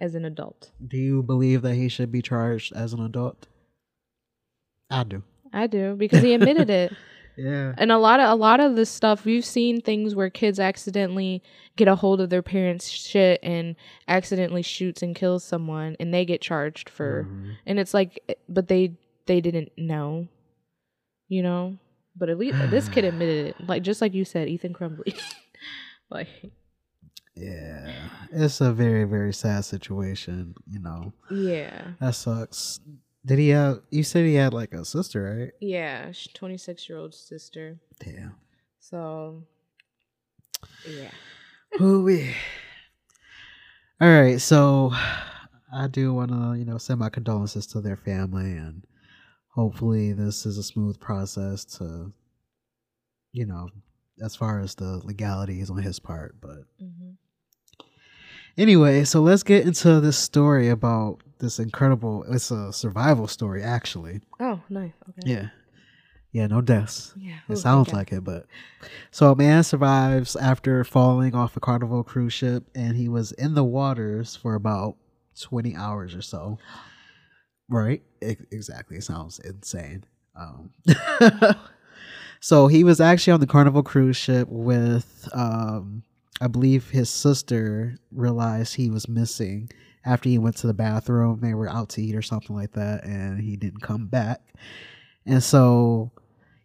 [0.00, 0.70] as an adult.
[0.86, 3.46] Do you believe that he should be charged as an adult?
[4.90, 5.22] I do.
[5.52, 6.92] I do because he admitted it.
[7.42, 7.74] Yeah.
[7.78, 11.42] And a lot of a lot of this stuff we've seen things where kids accidentally
[11.76, 13.76] get a hold of their parents' shit and
[14.08, 17.52] accidentally shoots and kills someone and they get charged for Mhm.
[17.66, 20.28] and it's like eh, but they they didn't know.
[21.28, 21.78] You know?
[22.16, 23.68] But at least this kid admitted it.
[23.68, 25.18] Like just like you said, Ethan Crumbley.
[26.10, 26.28] like
[27.36, 27.92] Yeah.
[28.32, 31.12] It's a very, very sad situation, you know.
[31.30, 31.92] yeah.
[32.00, 32.80] That sucks.
[33.24, 35.52] Did he have you said he had like a sister, right?
[35.60, 37.78] Yeah, 26 year old sister.
[37.98, 38.34] Damn.
[38.78, 39.42] So
[40.86, 41.10] yeah.
[41.78, 42.34] Who we?
[44.00, 44.92] All right, so
[45.72, 48.82] I do want to, you know, send my condolences to their family, and
[49.48, 52.10] hopefully this is a smooth process to,
[53.32, 53.68] you know,
[54.24, 56.36] as far as the legalities on his part.
[56.40, 57.10] But hmm
[58.56, 62.24] anyway, so let's get into this story about this incredible.
[62.28, 64.20] It's a survival story, actually.
[64.38, 64.92] Oh, nice.
[65.08, 65.30] Okay.
[65.30, 65.48] Yeah,
[66.32, 67.12] yeah, no deaths.
[67.16, 67.38] Yeah.
[67.48, 67.96] It sounds okay.
[67.96, 68.46] like it, but
[69.10, 73.54] so a man survives after falling off a Carnival cruise ship, and he was in
[73.54, 74.96] the waters for about
[75.40, 76.58] twenty hours or so.
[77.68, 78.02] Right?
[78.22, 78.96] E- exactly.
[78.96, 80.04] It sounds insane.
[80.36, 80.70] Um,
[82.40, 86.02] so he was actually on the Carnival cruise ship with, um,
[86.40, 89.70] I believe, his sister realized he was missing
[90.04, 91.40] after he went to the bathroom.
[91.40, 94.40] They were out to eat or something like that, and he didn't come back.
[95.26, 96.12] And so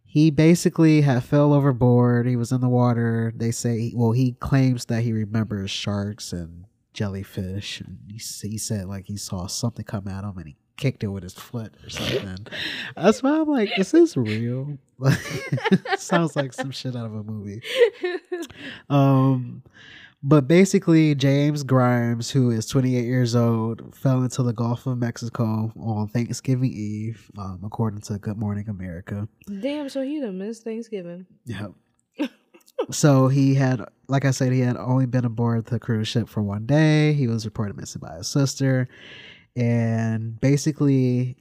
[0.06, 2.26] he basically had fell overboard.
[2.26, 3.34] He was in the water.
[3.36, 7.82] They say, well, he claims that he remembers sharks and jellyfish.
[7.82, 11.08] And he, he said like he saw something come at him and he kicked it
[11.08, 12.48] with his foot or something.
[12.96, 14.78] That's why I'm like, is this real?
[14.98, 15.20] Like,
[15.98, 17.62] sounds like some shit out of a movie.
[18.90, 19.64] Um,
[20.28, 25.72] but basically, James Grimes, who is 28 years old, fell into the Gulf of Mexico
[25.80, 29.28] on Thanksgiving Eve, um, according to Good Morning America.
[29.62, 31.28] Damn, so he done missed Thanksgiving.
[31.46, 31.68] Yeah.
[32.90, 36.42] so he had, like I said, he had only been aboard the cruise ship for
[36.42, 37.14] one day.
[37.14, 38.90] He was reported missing by his sister.
[39.56, 41.38] And basically,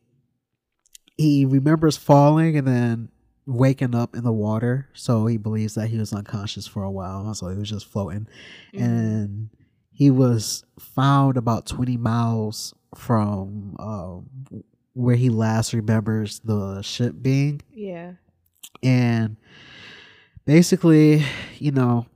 [1.17, 3.09] he remembers falling and then
[3.47, 4.89] waking up in the water.
[4.95, 7.35] So he believes that he was unconscious for a while.
[7.35, 8.27] So he was just floating.
[8.73, 8.81] Mhm.
[8.83, 9.51] And
[9.93, 14.29] he was found about 20 miles from um,
[14.95, 18.13] where he last remembers the ship being yeah.
[18.83, 19.37] and
[20.45, 21.25] basically
[21.59, 22.07] you know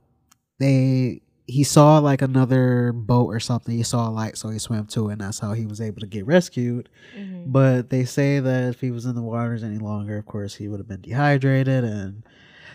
[0.59, 3.75] they he saw like another boat or something.
[3.75, 5.99] He saw a light so he swam to it and that's how he was able
[6.01, 6.89] to get rescued.
[7.17, 7.51] Mhm.
[7.51, 10.67] but they say that if he was in the waters any longer of course he
[10.67, 12.23] would have been dehydrated and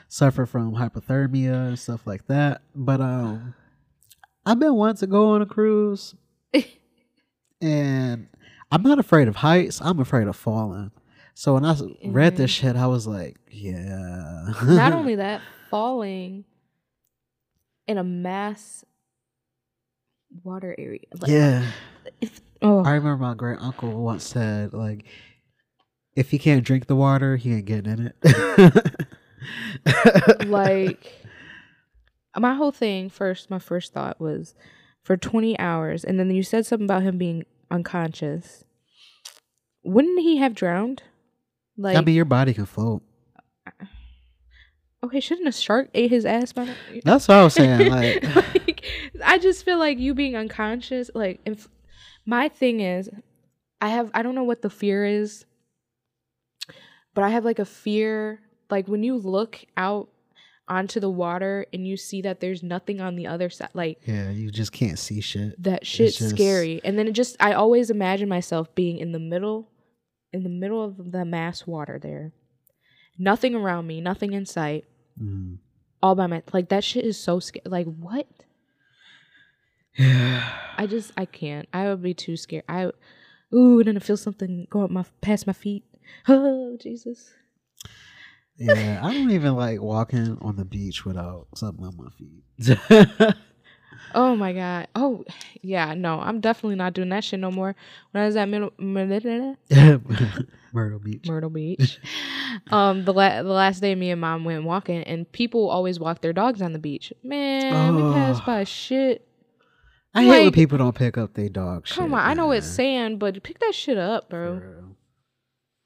[0.08, 2.62] suffer from hypothermia and stuff like that.
[2.74, 3.54] But um
[4.46, 6.14] i've been wanting to go on a cruise.
[7.60, 8.28] And
[8.70, 9.80] i'm not afraid of heights.
[9.80, 10.90] I'm afraid of falling.
[11.34, 14.52] So when i s- read this shit i was like yeah.
[14.64, 16.44] Not only that, falling
[17.86, 18.84] in a mass
[20.42, 21.00] water area.
[21.20, 21.70] Like, yeah.
[22.62, 25.04] Oh, i remember my great uncle once said like
[26.16, 29.06] if he can't drink the water he ain't getting in it.
[30.46, 31.12] Like
[32.36, 34.54] my whole thing first my first thought was
[35.02, 38.64] for 20 hours and then you said something about him being unconscious.
[39.84, 41.02] Wouldn't he have drowned?
[41.76, 43.02] Like i mean your body can float
[45.04, 46.74] okay shouldn't a shark ate his ass by now
[47.04, 48.84] that's what i was saying like like
[49.24, 51.68] i just feel like you being unconscious like if
[52.26, 53.08] my thing is
[53.80, 55.44] i have i don't know what the fear is
[57.14, 58.40] but i have like a fear
[58.70, 60.08] like when you look out
[60.66, 64.30] onto the water and you see that there's nothing on the other side like yeah
[64.30, 65.62] you just can't see shit.
[65.62, 66.80] That shit's just- scary.
[66.82, 69.68] And then it just i always imagine myself being in the middle
[70.32, 72.32] in the middle of the mass water there.
[73.18, 74.86] Nothing around me nothing in sight
[75.20, 75.58] mm.
[76.02, 78.26] all by my like that shit is so scary like what
[79.96, 81.68] yeah I just I can't.
[81.72, 82.64] I would be too scared.
[82.68, 82.90] I
[83.54, 85.84] ooh, and then I feel something go up my past my feet.
[86.28, 87.32] Oh Jesus.
[88.56, 93.34] yeah i don't even like walking on the beach without something on my feet
[94.14, 94.88] Oh my god.
[94.94, 95.24] Oh
[95.62, 95.94] yeah.
[95.94, 97.74] No, I'm definitely not doing that shit no more.
[98.12, 99.56] When I was at Myrtle, Myrtle
[100.72, 101.98] myrtle beach Myrtle Beach,
[102.70, 106.20] um, the la- the last day me and mom went walking, and people always walk
[106.20, 107.12] their dogs on the beach.
[107.22, 108.46] Man, we passed Oh.
[108.46, 109.26] by shit.
[110.16, 111.96] I hate when people don't pick up their dog shit.
[111.98, 112.74] Come on, I know it's man.
[112.74, 114.60] sand, but pick that shit up, bro.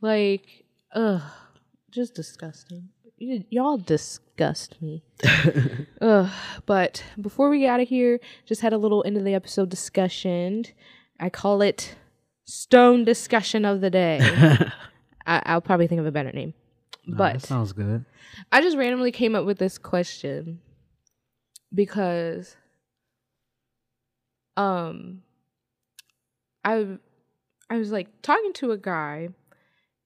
[0.00, 1.22] Like, ugh,
[1.90, 2.90] just disgusting.
[3.20, 3.78] Y- y'all
[4.39, 5.03] disgust me.
[6.01, 6.30] Ugh.
[6.64, 9.68] But before we get out of here, just had a little end of the episode
[9.68, 10.64] discussion.
[11.18, 11.97] I call it
[12.45, 14.20] Stone Discussion of the Day.
[15.26, 16.55] I- I'll probably think of a better name.
[17.07, 18.05] No, but that sounds good.
[18.53, 20.61] I just randomly came up with this question
[21.74, 22.57] because
[24.57, 25.22] um
[26.64, 26.99] I
[27.70, 29.30] I was like talking to a guy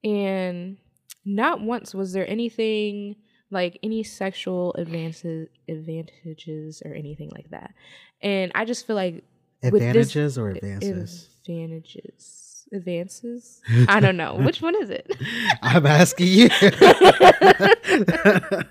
[0.04, 0.76] and
[1.24, 3.16] not once was there anything
[3.52, 7.74] like any sexual advances advantages or anything like that.
[8.22, 9.24] And I just feel like
[9.62, 11.28] with this- Advantages or advances?
[11.46, 12.38] advantages
[12.74, 14.36] advances I don't know.
[14.36, 15.14] Which one is it?
[15.62, 16.48] I'm asking you.
[16.60, 18.64] I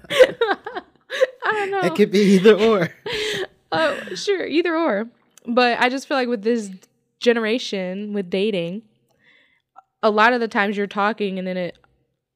[1.43, 1.82] don't know.
[1.82, 2.89] it could be either or.
[3.73, 5.07] Oh, sure, either or.
[5.47, 6.69] But I just feel like with this
[7.21, 8.82] generation with dating,
[10.03, 11.77] a lot of the times you're talking and then it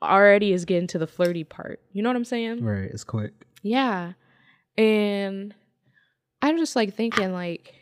[0.09, 1.79] already is getting to the flirty part.
[1.93, 2.63] You know what I'm saying?
[2.63, 3.33] Right, it's quick.
[3.61, 4.13] Yeah.
[4.77, 5.53] And
[6.41, 7.73] I'm just like thinking like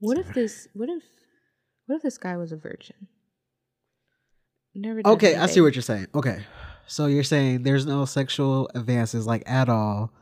[0.00, 1.02] what if this what if
[1.86, 3.08] what if this guy was a virgin?
[4.74, 6.06] Never Okay, I see what you're saying.
[6.14, 6.42] Okay.
[6.86, 10.12] So you're saying there's no sexual advances like at all.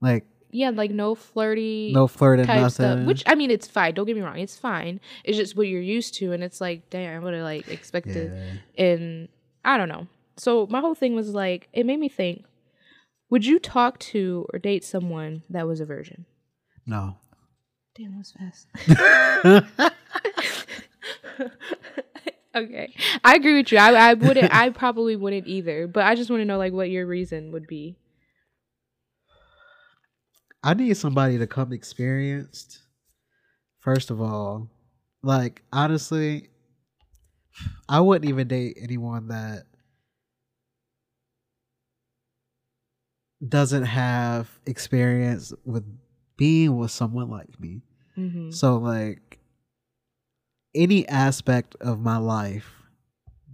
[0.00, 2.68] Like Yeah, like no flirty no flirting, nothing.
[2.70, 3.00] stuff.
[3.06, 3.94] Which I mean, it's fine.
[3.94, 5.00] Don't get me wrong, it's fine.
[5.24, 8.32] It's just what you're used to, and it's like, damn, what I like expected.
[8.78, 8.84] yeah.
[8.84, 9.28] And
[9.64, 10.06] I don't know.
[10.36, 12.44] So my whole thing was like, it made me think:
[13.30, 16.26] Would you talk to or date someone that was a virgin?
[16.86, 17.16] No.
[17.96, 18.68] Damn, that was fast.
[22.54, 23.78] okay, I agree with you.
[23.78, 24.54] I, I wouldn't.
[24.54, 25.86] I probably wouldn't either.
[25.86, 27.96] But I just want to know like what your reason would be.
[30.62, 32.82] I need somebody to come experienced.
[33.78, 34.68] First of all,
[35.22, 36.48] like honestly,
[37.88, 39.64] I wouldn't even date anyone that
[43.46, 45.84] doesn't have experience with
[46.36, 47.82] being with someone like me.
[48.16, 48.50] Mm-hmm.
[48.50, 49.38] So like
[50.74, 52.72] any aspect of my life,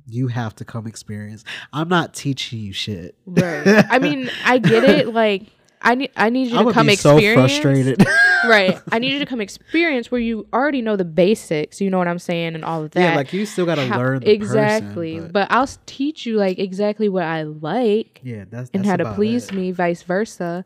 [0.06, 1.44] you have to come experience.
[1.72, 3.16] I'm not teaching you shit.
[3.24, 3.84] Right.
[3.88, 5.02] I mean, I get it.
[5.12, 5.46] Like,
[5.82, 7.52] I need I need you I to come so experience.
[7.52, 8.06] frustrated.
[8.48, 8.80] right.
[8.90, 11.80] I need you to come experience where you already know the basics.
[11.80, 13.00] You know what I'm saying, and all of that.
[13.00, 15.16] yeah, like you still gotta How- learn the exactly.
[15.16, 18.96] person, but, I'll teach you like exactly what I like yeah, that's, and that's how
[18.96, 20.64] to please me, vice versa.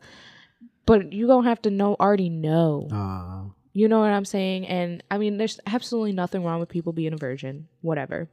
[0.85, 2.87] But you don't have to know already know.
[2.91, 3.45] Aw.
[3.73, 4.65] You know what I'm saying?
[4.67, 8.27] And I mean, there's absolutely nothing wrong with people being a virgin, whatever.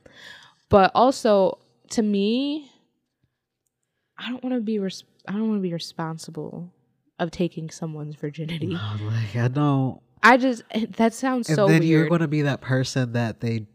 [0.71, 1.59] But also,
[1.91, 2.71] to me,
[4.17, 6.71] I don't want to be res- I don't want to be responsible
[7.25, 8.69] of taking someone's virginity.
[8.69, 10.01] No, like I don't.
[10.23, 10.63] I just
[10.97, 11.85] that sounds And so then weird.
[11.91, 13.67] you're gonna be that person that they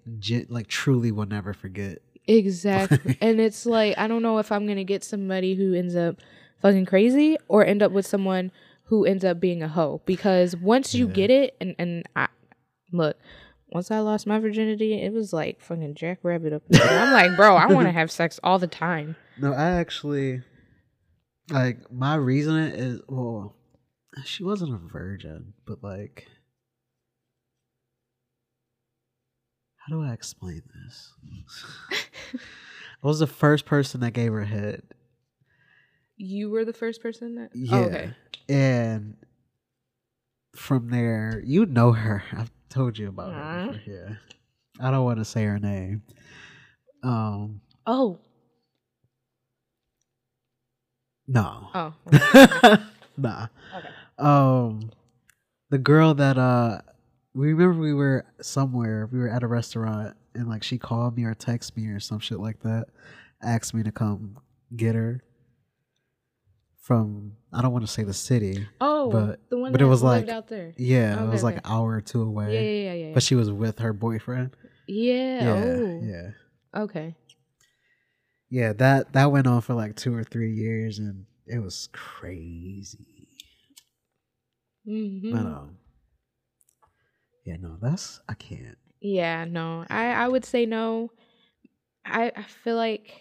[0.47, 1.97] like truly will never forget.
[2.27, 6.15] exactly, and it's like I don't know if I'm gonna get somebody who ends up
[6.61, 8.51] fucking crazy or end up with someone
[8.85, 11.13] who ends up being a hoe because once you Yeah.
[11.13, 12.27] get it and and I
[12.91, 13.17] look.
[13.71, 16.81] Once I lost my virginity, it was like fucking jackrabbit up there.
[16.89, 19.15] I'm like, bro, I want to have sex all the time.
[19.37, 20.41] No, I actually
[21.51, 23.55] like my reasoning is well,
[24.25, 26.27] she wasn't a virgin, but like,
[29.77, 31.13] how do I explain this?
[33.03, 34.83] I was the first person that gave her head.
[36.17, 37.49] You were the first person that.
[37.53, 37.75] Yeah.
[37.77, 38.11] Oh, okay.
[38.49, 39.15] And
[40.55, 42.23] from there, you know her.
[42.33, 43.41] I've told you about her.
[43.41, 43.67] Aw.
[43.71, 44.15] before, Yeah.
[44.81, 46.03] I don't want to say her name.
[47.03, 48.19] Um, Oh.
[51.30, 51.67] No.
[51.73, 51.93] Oh.
[53.17, 53.47] nah.
[53.77, 53.89] Okay.
[54.17, 54.91] Um,
[55.69, 56.80] the girl that uh,
[57.34, 59.07] we remember we were somewhere.
[59.11, 62.19] We were at a restaurant, and like she called me or texted me or some
[62.19, 62.88] shit like that,
[63.41, 64.38] asked me to come
[64.75, 65.21] get her
[66.82, 67.34] from.
[67.53, 68.67] I don't want to say the city.
[68.80, 70.73] Oh, But- the one but it was like- out there.
[70.77, 71.61] Yeah, it Okay, was like okay.
[71.65, 72.53] an hour or two away.
[72.53, 73.13] Yeah, yeah, yeah, yeah.
[73.13, 74.55] But she was with her boyfriend.
[74.88, 75.43] yeah.
[75.43, 76.01] Yeah, oh.
[76.03, 76.30] yeah,
[76.82, 77.15] Okay.
[78.49, 78.73] Yeah.
[78.73, 83.27] That that went on for like two or three years, and it was crazy.
[84.85, 85.77] hmm But um,
[87.45, 88.77] yeah, no, that's I can't.
[89.01, 89.85] Yeah, no.
[89.89, 91.11] I I would say no.
[92.05, 93.13] I I feel like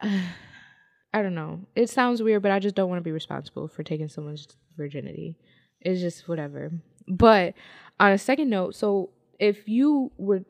[0.02, 1.60] I don't know.
[1.74, 5.36] It sounds weird, but I just don't want to be responsible for taking someone's virginity.
[5.80, 6.70] It's just whatever.
[7.08, 7.54] But
[7.98, 10.44] on a second note, so if you were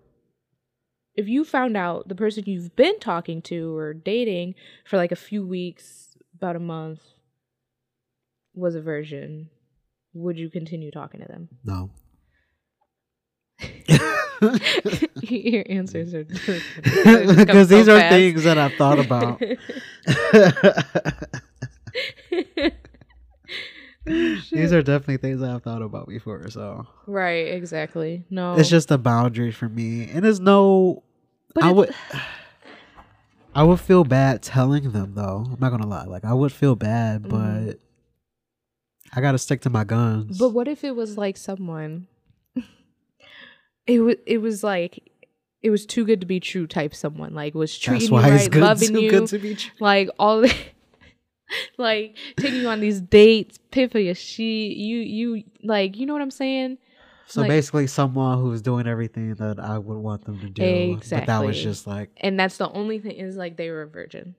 [1.14, 4.54] if you found out the person you've been talking to or dating
[4.84, 7.02] for like a few weeks, about a month
[8.54, 9.50] was a virgin,
[10.14, 11.48] would you continue talking to them?
[11.64, 11.90] No.
[15.20, 19.42] Your answers are Because these are things that I've thought about.
[24.06, 26.48] these are definitely things I've thought about before.
[26.50, 28.24] So right, exactly.
[28.30, 31.02] No, it's just a boundary for me, and there's no.
[31.54, 31.94] But I would.
[33.54, 35.44] I would feel bad telling them though.
[35.52, 36.04] I'm not gonna lie.
[36.04, 37.28] Like I would feel bad, Mhm.
[37.28, 37.78] but
[39.14, 40.38] I gotta stick to my guns.
[40.38, 42.06] But what if it was like someone?
[43.86, 44.16] It was.
[44.26, 45.02] It was like.
[45.62, 46.66] It was too good to be true.
[46.66, 49.54] Type someone like was treating That's why you right, loving too you, good to be
[49.56, 49.72] true.
[49.80, 50.44] like all.
[51.78, 56.12] like taking you on these dates, pay for your she, you, you, like, you know
[56.12, 56.78] what I'm saying?
[57.26, 60.98] So like- basically, someone who's doing everything that I would want them to do.
[61.10, 63.88] But that was just like, And that's the only thing is like they were a
[63.88, 64.34] virgin.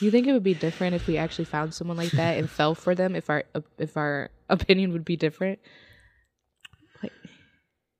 [0.00, 2.74] You think it would be different if we actually found someone like that and fell
[2.74, 3.16] for them?
[3.16, 3.44] If our
[3.78, 5.58] if our opinion would be different?
[7.02, 7.12] Like,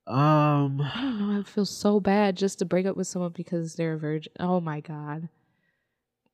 [0.06, 1.40] um, I don't know.
[1.40, 4.32] I feel so bad just to break up with someone because they're a virgin.
[4.38, 5.28] Oh my god.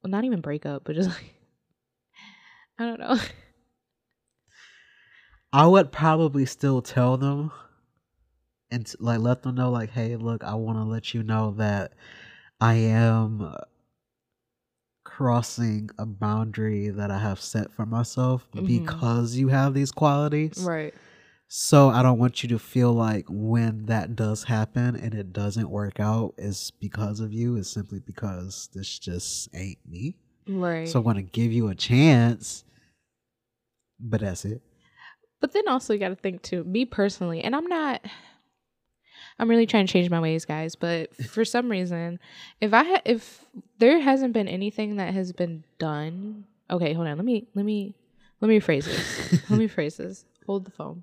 [0.02, 1.34] Well, not even break up, but just like
[2.78, 3.18] I don't know.
[5.52, 7.50] I would probably still tell them
[8.70, 11.92] and like let them know, like, hey, look, I want to let you know that
[12.60, 13.56] I am uh,
[15.04, 18.66] crossing a boundary that I have set for myself Mhm.
[18.66, 20.64] because you have these qualities.
[20.64, 20.94] right.
[21.52, 25.68] So I don't want you to feel like when that does happen and it doesn't
[25.68, 27.56] work out, it's because of you.
[27.56, 30.14] It's simply because this just ain't me.
[30.46, 30.88] Right.
[30.88, 32.62] So I'm going to give you a chance,
[33.98, 34.62] but that's it.
[35.40, 36.62] But then also you got to think too.
[36.62, 38.00] Me personally, and I'm not.
[39.40, 40.76] I'm really trying to change my ways, guys.
[40.76, 42.20] But for some reason,
[42.60, 43.44] if I ha- if
[43.78, 47.16] there hasn't been anything that has been done, okay, hold on.
[47.16, 47.96] Let me let me
[48.40, 49.50] let me rephrase this.
[49.50, 50.26] let me rephrase this.
[50.46, 51.02] Hold the phone.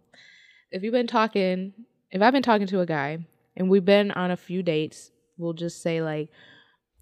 [0.71, 1.73] If you've been talking,
[2.11, 3.19] if I've been talking to a guy
[3.55, 6.29] and we've been on a few dates, we'll just say like,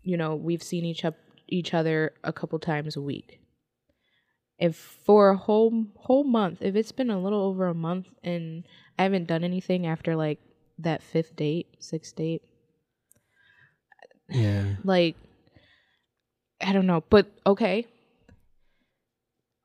[0.04, 1.16] you know, we've seen each up
[1.48, 3.40] each other a couple times a week
[4.58, 8.64] if for a whole whole month if it's been a little over a month and
[8.98, 10.40] i haven't done anything after like
[10.80, 12.42] that fifth date sixth date
[14.30, 14.76] Yeah.
[14.84, 15.16] like
[16.62, 17.86] i don't know but okay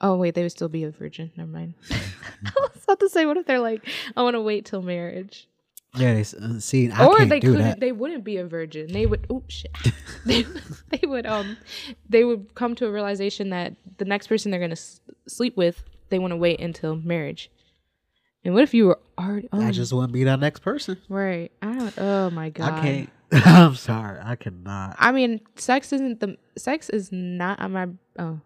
[0.01, 3.27] oh wait they would still be a virgin never mind i was about to say
[3.27, 3.87] what if they're like
[4.17, 5.47] i want to wait till marriage
[5.95, 7.81] Yeah, they, uh, see, I or can't they do could that.
[7.81, 9.71] they wouldn't be a virgin they would oh shit
[10.25, 10.45] they,
[10.91, 11.57] they would um
[12.09, 15.83] they would come to a realization that the next person they're gonna s- sleep with
[16.11, 17.51] they want to wait until marriage
[18.45, 20.97] and what if you were already oh, I just want to be that next person.
[21.09, 23.11] right i don't oh my god I can't.
[23.33, 24.19] I'm sorry.
[24.23, 24.97] I cannot.
[24.99, 27.89] i mean sex isn't the sex is not on my
[28.19, 28.41] oh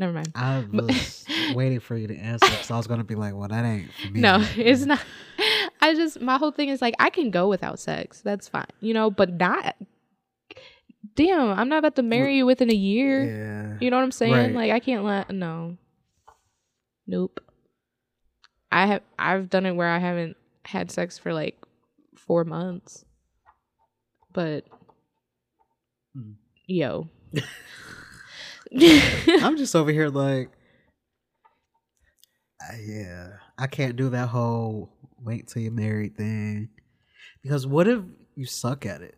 [0.00, 3.34] never mind I was waiting for you to answer because I was gonna be like,
[3.34, 5.00] "Well, that ain't for me." no it's not
[5.80, 8.92] i just my whole thing is like i can go without sex that's fine you
[8.92, 9.76] know but not
[11.14, 13.76] damn i'm not about to marry you within a year Yeah.
[13.80, 14.32] You know what I'm saying?
[14.32, 14.54] Right.
[14.54, 15.78] Like I can't let no.
[17.06, 17.40] Nope.
[18.70, 20.36] I have I've done it where I haven't
[20.66, 21.56] had sex for like
[22.14, 23.06] four months.
[24.34, 24.66] But
[26.14, 26.32] Hmm.
[26.66, 27.08] yo.
[29.42, 30.50] I'm just over here like,
[32.62, 34.90] uh, yeah, I can't do that whole
[35.22, 36.68] wait till you're married thing
[37.42, 38.00] because what if
[38.36, 39.16] you suck at it?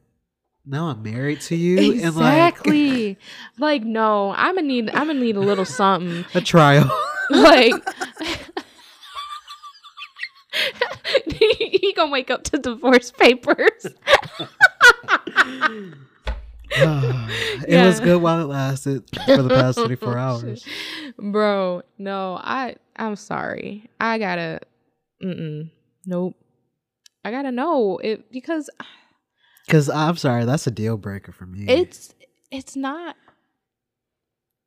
[0.64, 3.18] Now I'm married to you and like exactly.
[3.58, 6.24] like no, I'm gonna need I'm gonna need a little something.
[6.34, 6.90] a trial.
[7.30, 7.72] Like
[11.26, 13.86] he gonna wake up to divorce papers.
[17.66, 17.86] it Yeah.
[17.86, 20.64] was good while it lasted for the past 24 hours.
[21.18, 23.88] Bro, no, I I'm sorry.
[24.00, 24.60] I gotta
[25.22, 25.70] mm
[26.06, 26.34] nope.
[27.24, 28.68] I gotta know it because
[29.66, 31.66] Because I'm sorry, that's a deal breaker for me.
[31.68, 32.14] it's
[32.50, 33.16] it's not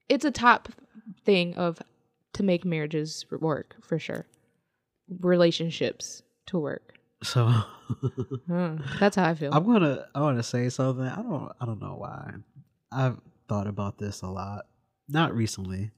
[0.08, 0.70] it's a top
[1.26, 1.82] thing of
[2.34, 4.26] to make marriages work for sure.
[5.20, 6.95] Relationships to work.
[7.24, 7.64] So Huh,
[8.48, 9.54] hmm, that's how I feel.
[9.54, 11.06] I'm gonna I want to say something.
[11.06, 12.34] I don't I don't know why.
[12.92, 14.66] I've thought about this a lot.
[15.08, 15.92] Not recently,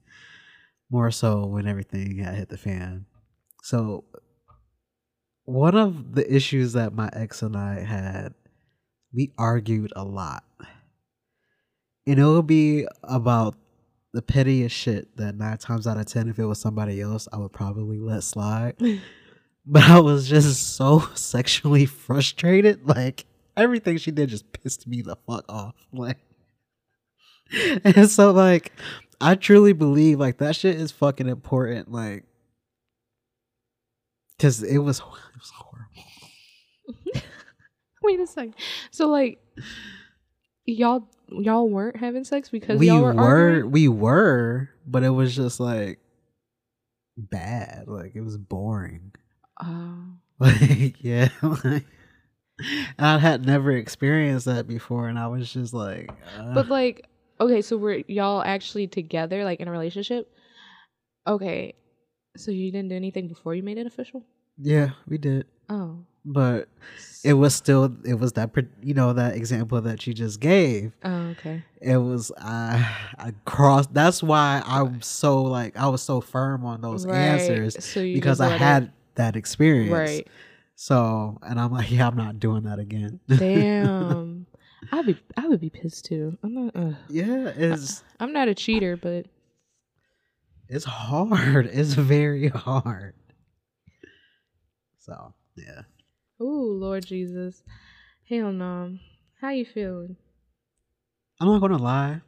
[0.90, 3.06] more so when everything had hit the fan.
[3.62, 4.04] So
[5.44, 8.34] one of the issues that my ex and I had,
[9.14, 10.44] we argued a lot,
[12.06, 13.54] and it would be about
[14.12, 17.38] the pettiest shit that nine times out of ten, if it was somebody else, I
[17.38, 18.74] would probably let slide.
[19.68, 22.88] but I was just so sexually frustrated.
[22.88, 25.74] Like everything she did just pissed me the fuck off.
[25.92, 26.16] Like,
[27.84, 28.72] and so like,
[29.20, 31.92] I truly believe like that shit is fucking important.
[31.92, 32.24] Like,
[34.38, 37.22] cause it was it was horrible.
[38.02, 38.54] Wait a second.
[38.90, 39.38] So like
[40.64, 43.70] y'all y'all weren't having sex because we y'all were, were, arguing?
[43.70, 45.98] we were, but it was just like
[47.18, 47.84] bad.
[47.86, 49.12] Like it was boring.
[49.60, 50.04] Oh.
[50.40, 51.28] Like yeah.
[51.42, 51.84] Like,
[52.98, 57.06] and I had never experienced that before, and I was just like, uh, But like,
[57.40, 60.32] okay, so were y'all actually together, like in a relationship?
[61.26, 61.74] Okay,
[62.36, 64.24] so you didn't do anything before you made it official?
[64.60, 66.68] yeah, we did, Oh, but
[67.24, 68.50] it was still it was that
[68.82, 70.92] you know that example that you just gave.
[71.04, 71.62] oh, okay.
[71.80, 72.88] It was I
[73.18, 73.94] I crossed.
[73.94, 78.14] That's why I'm so like I was so firm on those Right, answers So you
[78.14, 79.92] because I had that experience.
[79.92, 80.26] right.
[80.74, 83.20] So, and I'm like, yeah, I'm not doing that again.
[83.28, 84.46] Damn,
[84.92, 86.38] I'd be I would be pissed too.
[86.42, 86.74] I'm not.
[86.74, 89.26] Uh, yeah, it's I'm not a cheater, but
[90.68, 91.66] it's hard.
[91.72, 93.14] It's very hard.
[94.98, 95.82] So, yeah.
[96.40, 97.62] oh Lord Jesus,
[98.28, 98.98] hell no.
[99.40, 100.16] How you feeling?
[101.40, 102.20] I'm not gonna lie.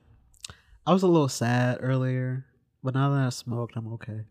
[0.86, 2.46] I was a little sad earlier,
[2.82, 4.22] but now that I smoked, I'm okay.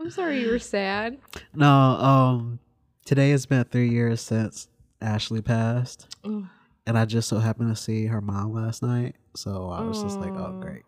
[0.00, 1.18] I'm sorry you were sad.
[1.54, 2.58] no, um,
[3.04, 4.68] today has been three years since
[5.00, 6.44] Ashley passed, Ugh.
[6.86, 10.18] and I just so happened to see her mom last night, so I was just
[10.18, 10.82] like, oh, great.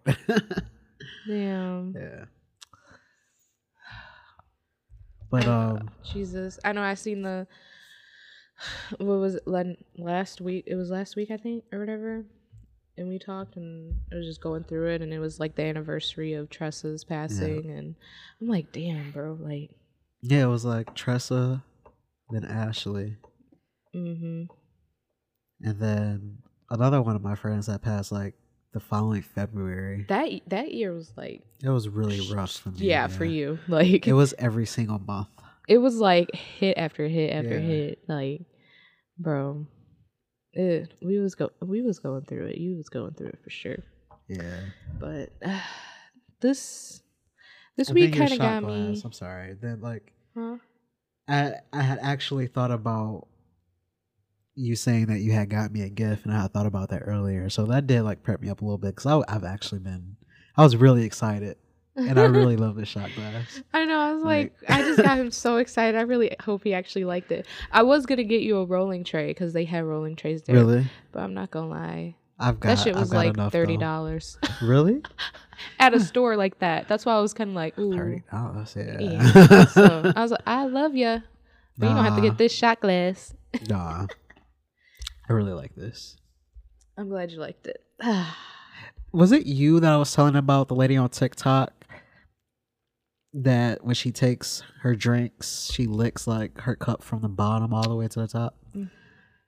[1.26, 1.94] Damn.
[1.96, 2.24] yeah.
[5.30, 7.46] But um, Jesus, I know I seen the
[8.98, 9.48] what was it
[9.96, 10.64] last week?
[10.66, 12.24] It was last week, I think, or whatever.
[12.98, 15.62] And we talked, and I was just going through it, and it was like the
[15.62, 17.94] anniversary of Tressa's passing, and
[18.40, 19.70] I'm like, damn, bro, like,
[20.20, 21.62] yeah, it was like Tressa,
[22.30, 23.16] then Ashley,
[23.96, 24.42] mm-hmm.
[25.66, 26.38] and then
[26.70, 28.34] another one of my friends that passed like
[28.74, 30.04] the following February.
[30.08, 32.80] That that year was like, It was really rough for me.
[32.80, 35.28] yeah, for you, like, It was every single month.
[35.66, 37.66] it was like hit after hit after Yeah.
[37.66, 38.42] hit, like,
[39.18, 39.66] bro,
[40.52, 42.58] it, we was go we was going through it.
[42.58, 43.78] You was going through it for sure.
[44.28, 44.60] Yeah.
[44.98, 45.60] but uh,
[46.40, 47.02] this
[47.76, 48.92] this And week kind of got me.
[48.92, 49.54] glass, I'm sorry.
[49.54, 50.56] Then like Huh?
[51.28, 53.28] I I had actually thought about
[54.54, 57.02] you saying that you had got me a gift, and I had thought about that
[57.06, 57.48] earlier.
[57.48, 60.16] So that did like prep me up a little bit because I've actually been
[60.56, 61.56] I was really excited,
[61.96, 63.62] and I really love the shot glass.
[63.72, 63.98] I know.
[63.98, 65.98] I was like, Like- I just got him so excited.
[65.98, 67.46] I really hope he actually liked it.
[67.70, 70.56] I was gonna get you a rolling tray because they had rolling trays there.
[70.56, 74.38] Really, But I'm not gonna lie, I've got that shit was like enough, thirty dollars.
[74.62, 75.02] Really,
[75.78, 76.88] at a store like that.
[76.88, 77.92] That's why I was kind of like, ooh.
[77.96, 78.74] thirty dollars.
[78.76, 78.98] Yeah.
[79.00, 79.64] Yeah.
[79.66, 81.22] so I was like, I love you,
[81.78, 83.34] but you don't have to get this shot glass.
[83.68, 84.06] Nah,
[85.28, 86.16] I really like this.
[86.96, 87.84] I'm glad you liked it.
[89.12, 91.70] Was it you that I was telling about the lady on TikTok
[93.34, 97.88] that when she takes her drinks, she licks like her cup from the bottom all
[97.88, 98.56] the way to the top?
[98.74, 98.90] Mm.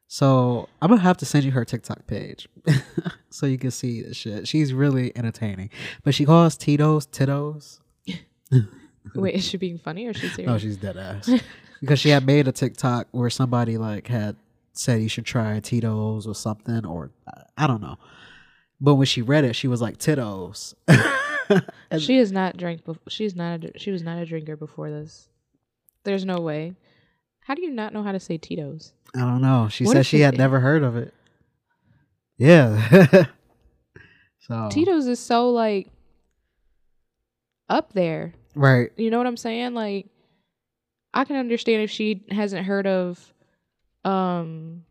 [0.07, 2.49] So I'm gonna have to send you her TikTok page
[3.30, 4.47] so you can see this shit.
[4.47, 5.70] She's really entertaining,
[6.03, 7.80] but she calls Tito's Tito's.
[9.14, 10.47] Wait, is she being funny or is she serious?
[10.47, 11.30] No, she's dead ass
[11.80, 14.37] because she had made a TikTok where somebody like had
[14.72, 17.11] said you should try Tito's or something, or
[17.57, 17.97] I don't know.
[18.80, 20.74] But when she read it, she was like Tito's.
[21.99, 22.84] She has not drank.
[22.84, 23.64] Bef- she's not.
[23.64, 25.28] A, she was not a drinker before this.
[26.05, 26.74] There's no way.
[27.40, 28.92] How do you not know how to say Tito's?
[29.14, 29.68] I don't know.
[29.70, 31.12] She What said she it- had never heard of it.
[32.36, 33.26] Yeah.
[34.40, 35.88] so Tito's is so like
[37.68, 38.34] up there.
[38.55, 38.90] right.
[38.97, 39.74] You know what I'm saying?
[39.74, 40.07] Like,
[41.12, 43.32] I can understand if she hasn't heard of,
[44.05, 44.84] um,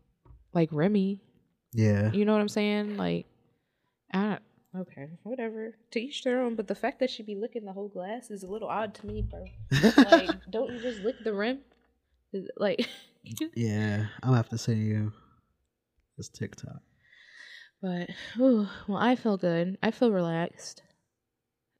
[0.52, 1.20] like Remy.
[1.72, 2.10] Yeah.
[2.12, 2.96] You know what I'm saying?
[2.96, 3.26] Like,
[4.12, 4.42] I don't.
[4.76, 5.76] Okay, whatever.
[5.92, 6.56] To each their own.
[6.56, 9.06] But the fact that she be licking the whole glass is a little odd to
[9.06, 9.44] me, bro.
[10.10, 11.60] Like, don't you just lick the rim?
[12.56, 12.88] Like,
[13.54, 14.06] yeah.
[14.22, 15.12] I'll have to send you
[16.16, 16.82] this TikTok.
[17.80, 19.78] but ooh, well, I feel good.
[19.82, 20.82] I feel relaxed.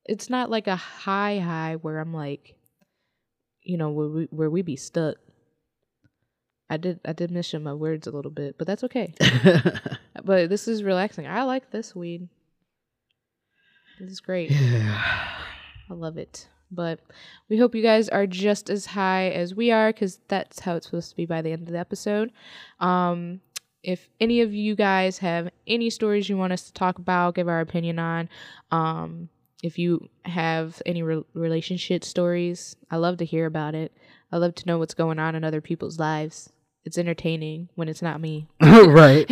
[0.05, 2.55] It's not like a high high where I'm like,
[3.63, 5.17] you know, where we where we be stuck.
[6.71, 9.15] I did I did miss my words a little bit, but that's okay.
[10.25, 11.27] But this is relaxing.
[11.27, 12.29] I like this weed.
[14.05, 14.51] This is great.
[14.51, 15.01] yeah.
[15.91, 16.49] I love it.
[16.71, 17.01] But
[17.49, 20.87] we hope you guys are just as high as we are because that's how it's
[20.87, 22.33] supposed to be by the end of the episode.
[22.81, 23.41] Um,
[23.83, 27.49] if any of you guys have any stories you want us to talk about, give
[27.49, 28.29] our opinion on,
[28.71, 29.29] um,
[29.63, 33.97] if you have any re- relationship stories, I love to hear about it.
[34.33, 36.51] I love to know what's going on in other people's lives.
[36.85, 38.47] It's entertaining when it's not me.
[38.61, 39.25] right.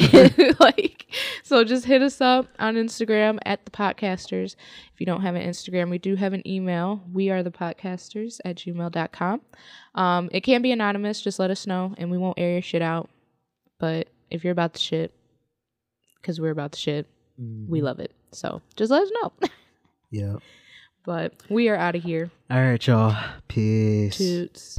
[0.61, 1.07] like
[1.42, 4.57] so just hit us up on instagram at the podcasters
[4.94, 8.40] if you don't have an instagram we do have an email we are the podcasters
[8.46, 9.40] at gmail.com
[9.94, 12.80] um it can be anonymous just let us know and we won't air your shit
[12.80, 13.11] out
[13.78, 15.12] but if you're about the shit
[16.20, 17.07] because we're about the shit
[17.68, 19.32] we love it so just let us know
[20.11, 20.36] Yeah.
[21.05, 23.16] but we are out of here All right, y'all.
[23.48, 24.16] Peace.
[24.16, 24.78] toots